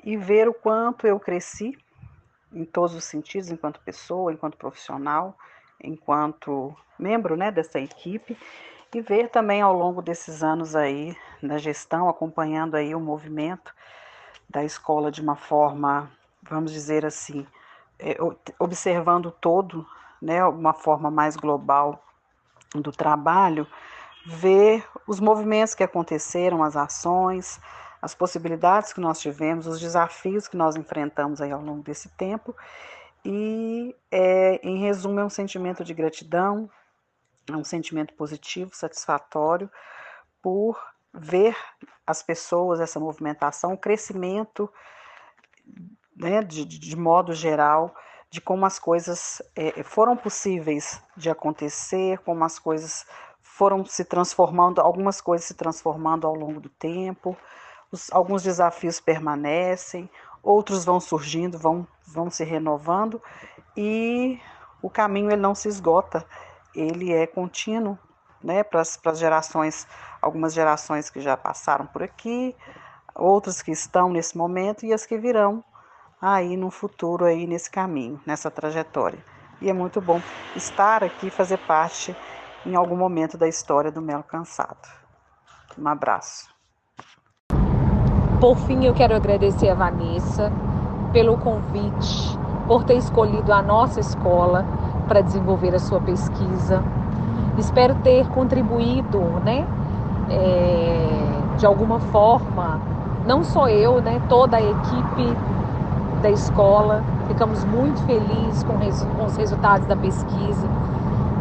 e 0.04 0.16
ver 0.16 0.48
o 0.48 0.54
quanto 0.54 1.08
eu 1.08 1.18
cresci 1.18 1.76
em 2.52 2.64
todos 2.64 2.94
os 2.94 3.04
sentidos, 3.04 3.50
enquanto 3.50 3.80
pessoa, 3.80 4.32
enquanto 4.32 4.56
profissional 4.56 5.36
enquanto 5.82 6.74
membro 6.98 7.36
né, 7.36 7.50
dessa 7.50 7.78
equipe 7.78 8.36
e 8.94 9.00
ver 9.00 9.28
também 9.28 9.60
ao 9.60 9.72
longo 9.72 10.02
desses 10.02 10.42
anos 10.42 10.74
aí 10.74 11.16
na 11.42 11.58
gestão, 11.58 12.08
acompanhando 12.08 12.74
aí 12.74 12.94
o 12.94 13.00
movimento 13.00 13.74
da 14.48 14.64
escola 14.64 15.10
de 15.10 15.20
uma 15.20 15.36
forma, 15.36 16.10
vamos 16.42 16.72
dizer 16.72 17.04
assim, 17.04 17.46
é, 17.98 18.16
observando 18.58 19.30
todo, 19.30 19.86
né, 20.20 20.44
uma 20.44 20.72
forma 20.72 21.10
mais 21.10 21.36
global 21.36 22.02
do 22.74 22.90
trabalho, 22.90 23.66
ver 24.26 24.84
os 25.06 25.20
movimentos 25.20 25.74
que 25.74 25.84
aconteceram, 25.84 26.62
as 26.62 26.76
ações, 26.76 27.60
as 28.00 28.14
possibilidades 28.14 28.92
que 28.92 29.00
nós 29.00 29.20
tivemos, 29.20 29.66
os 29.66 29.80
desafios 29.80 30.46
que 30.46 30.56
nós 30.56 30.76
enfrentamos 30.76 31.40
aí 31.40 31.50
ao 31.50 31.60
longo 31.60 31.82
desse 31.82 32.08
tempo. 32.10 32.54
E, 33.24 33.94
é, 34.10 34.60
em 34.62 34.78
resumo, 34.78 35.20
é 35.20 35.24
um 35.24 35.30
sentimento 35.30 35.84
de 35.84 35.92
gratidão, 35.92 36.70
é 37.48 37.56
um 37.56 37.64
sentimento 37.64 38.14
positivo, 38.14 38.74
satisfatório, 38.74 39.70
por 40.40 40.78
ver 41.12 41.56
as 42.06 42.22
pessoas, 42.22 42.80
essa 42.80 43.00
movimentação, 43.00 43.72
o 43.72 43.78
crescimento, 43.78 44.70
né, 46.16 46.42
de, 46.42 46.64
de 46.64 46.96
modo 46.96 47.32
geral, 47.32 47.94
de 48.30 48.40
como 48.40 48.66
as 48.66 48.78
coisas 48.78 49.42
é, 49.56 49.82
foram 49.82 50.16
possíveis 50.16 51.02
de 51.16 51.30
acontecer, 51.30 52.18
como 52.20 52.44
as 52.44 52.58
coisas 52.58 53.06
foram 53.42 53.84
se 53.84 54.04
transformando, 54.04 54.80
algumas 54.80 55.20
coisas 55.20 55.46
se 55.46 55.54
transformando 55.54 56.26
ao 56.26 56.34
longo 56.34 56.60
do 56.60 56.68
tempo, 56.68 57.36
os, 57.90 58.12
alguns 58.12 58.42
desafios 58.42 59.00
permanecem, 59.00 60.08
outros 60.42 60.84
vão 60.84 61.00
surgindo, 61.00 61.58
vão, 61.58 61.86
vão 62.06 62.30
se 62.30 62.44
renovando 62.44 63.20
e 63.76 64.40
o 64.82 64.88
caminho 64.88 65.30
ele 65.30 65.40
não 65.40 65.54
se 65.54 65.68
esgota, 65.68 66.24
ele 66.74 67.12
é 67.12 67.26
contínuo, 67.26 67.98
né, 68.42 68.62
para 68.62 68.80
as 68.80 69.18
gerações, 69.18 69.86
algumas 70.22 70.54
gerações 70.54 71.10
que 71.10 71.20
já 71.20 71.36
passaram 71.36 71.86
por 71.86 72.02
aqui, 72.02 72.54
outras 73.14 73.60
que 73.60 73.72
estão 73.72 74.10
nesse 74.10 74.36
momento 74.36 74.86
e 74.86 74.92
as 74.92 75.04
que 75.04 75.18
virão 75.18 75.64
aí 76.20 76.56
no 76.56 76.70
futuro 76.70 77.24
aí 77.24 77.46
nesse 77.46 77.70
caminho, 77.70 78.20
nessa 78.26 78.50
trajetória. 78.50 79.24
E 79.60 79.68
é 79.68 79.72
muito 79.72 80.00
bom 80.00 80.20
estar 80.54 81.02
aqui, 81.02 81.30
fazer 81.30 81.58
parte 81.58 82.16
em 82.64 82.76
algum 82.76 82.96
momento 82.96 83.36
da 83.36 83.48
história 83.48 83.90
do 83.90 84.00
Melo 84.00 84.22
Cansado. 84.22 84.88
Um 85.76 85.88
abraço. 85.88 86.57
Por 88.40 88.56
fim, 88.56 88.84
eu 88.84 88.94
quero 88.94 89.16
agradecer 89.16 89.68
a 89.68 89.74
Vanessa 89.74 90.52
pelo 91.12 91.36
convite, 91.38 92.38
por 92.68 92.84
ter 92.84 92.94
escolhido 92.94 93.52
a 93.52 93.60
nossa 93.60 93.98
escola 93.98 94.64
para 95.08 95.22
desenvolver 95.22 95.74
a 95.74 95.80
sua 95.80 96.00
pesquisa. 96.00 96.80
Espero 97.58 97.96
ter 97.96 98.28
contribuído, 98.28 99.18
né, 99.44 99.66
é, 100.30 101.56
de 101.56 101.66
alguma 101.66 101.98
forma, 101.98 102.80
não 103.26 103.42
só 103.42 103.68
eu, 103.68 104.00
né, 104.00 104.22
toda 104.28 104.56
a 104.56 104.62
equipe 104.62 105.36
da 106.22 106.30
escola. 106.30 107.02
Ficamos 107.26 107.64
muito 107.64 108.00
felizes 108.04 108.62
com, 108.62 108.74
com 109.16 109.24
os 109.24 109.36
resultados 109.36 109.84
da 109.88 109.96
pesquisa. 109.96 110.68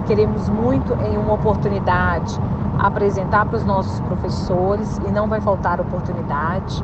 Queremos 0.07 0.49
muito, 0.49 0.93
em 0.93 1.15
uma 1.15 1.33
oportunidade, 1.33 2.39
apresentar 2.79 3.45
para 3.45 3.57
os 3.57 3.65
nossos 3.65 3.99
professores 4.01 4.97
e 5.07 5.11
não 5.11 5.27
vai 5.27 5.41
faltar 5.41 5.79
oportunidade. 5.79 6.83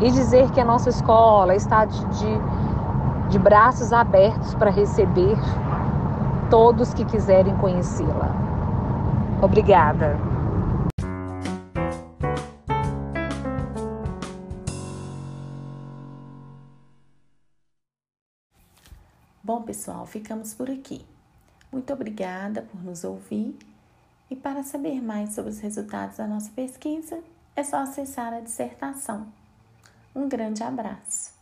E 0.00 0.10
dizer 0.10 0.50
que 0.50 0.60
a 0.60 0.64
nossa 0.64 0.88
escola 0.88 1.54
está 1.54 1.84
de, 1.84 2.04
de, 2.06 2.40
de 3.30 3.38
braços 3.38 3.92
abertos 3.92 4.54
para 4.54 4.70
receber 4.70 5.36
todos 6.50 6.92
que 6.92 7.04
quiserem 7.04 7.56
conhecê-la. 7.56 8.30
Obrigada. 9.40 10.16
Bom, 19.42 19.62
pessoal, 19.62 20.06
ficamos 20.06 20.54
por 20.54 20.70
aqui. 20.70 21.04
Muito 21.72 21.92
obrigada 21.92 22.62
por 22.62 22.82
nos 22.82 23.02
ouvir. 23.02 23.56
E 24.32 24.36
para 24.36 24.62
saber 24.62 25.02
mais 25.02 25.34
sobre 25.34 25.50
os 25.50 25.60
resultados 25.60 26.16
da 26.16 26.26
nossa 26.26 26.50
pesquisa, 26.52 27.22
é 27.54 27.62
só 27.62 27.82
acessar 27.82 28.32
a 28.32 28.40
dissertação. 28.40 29.26
Um 30.16 30.26
grande 30.26 30.62
abraço! 30.62 31.32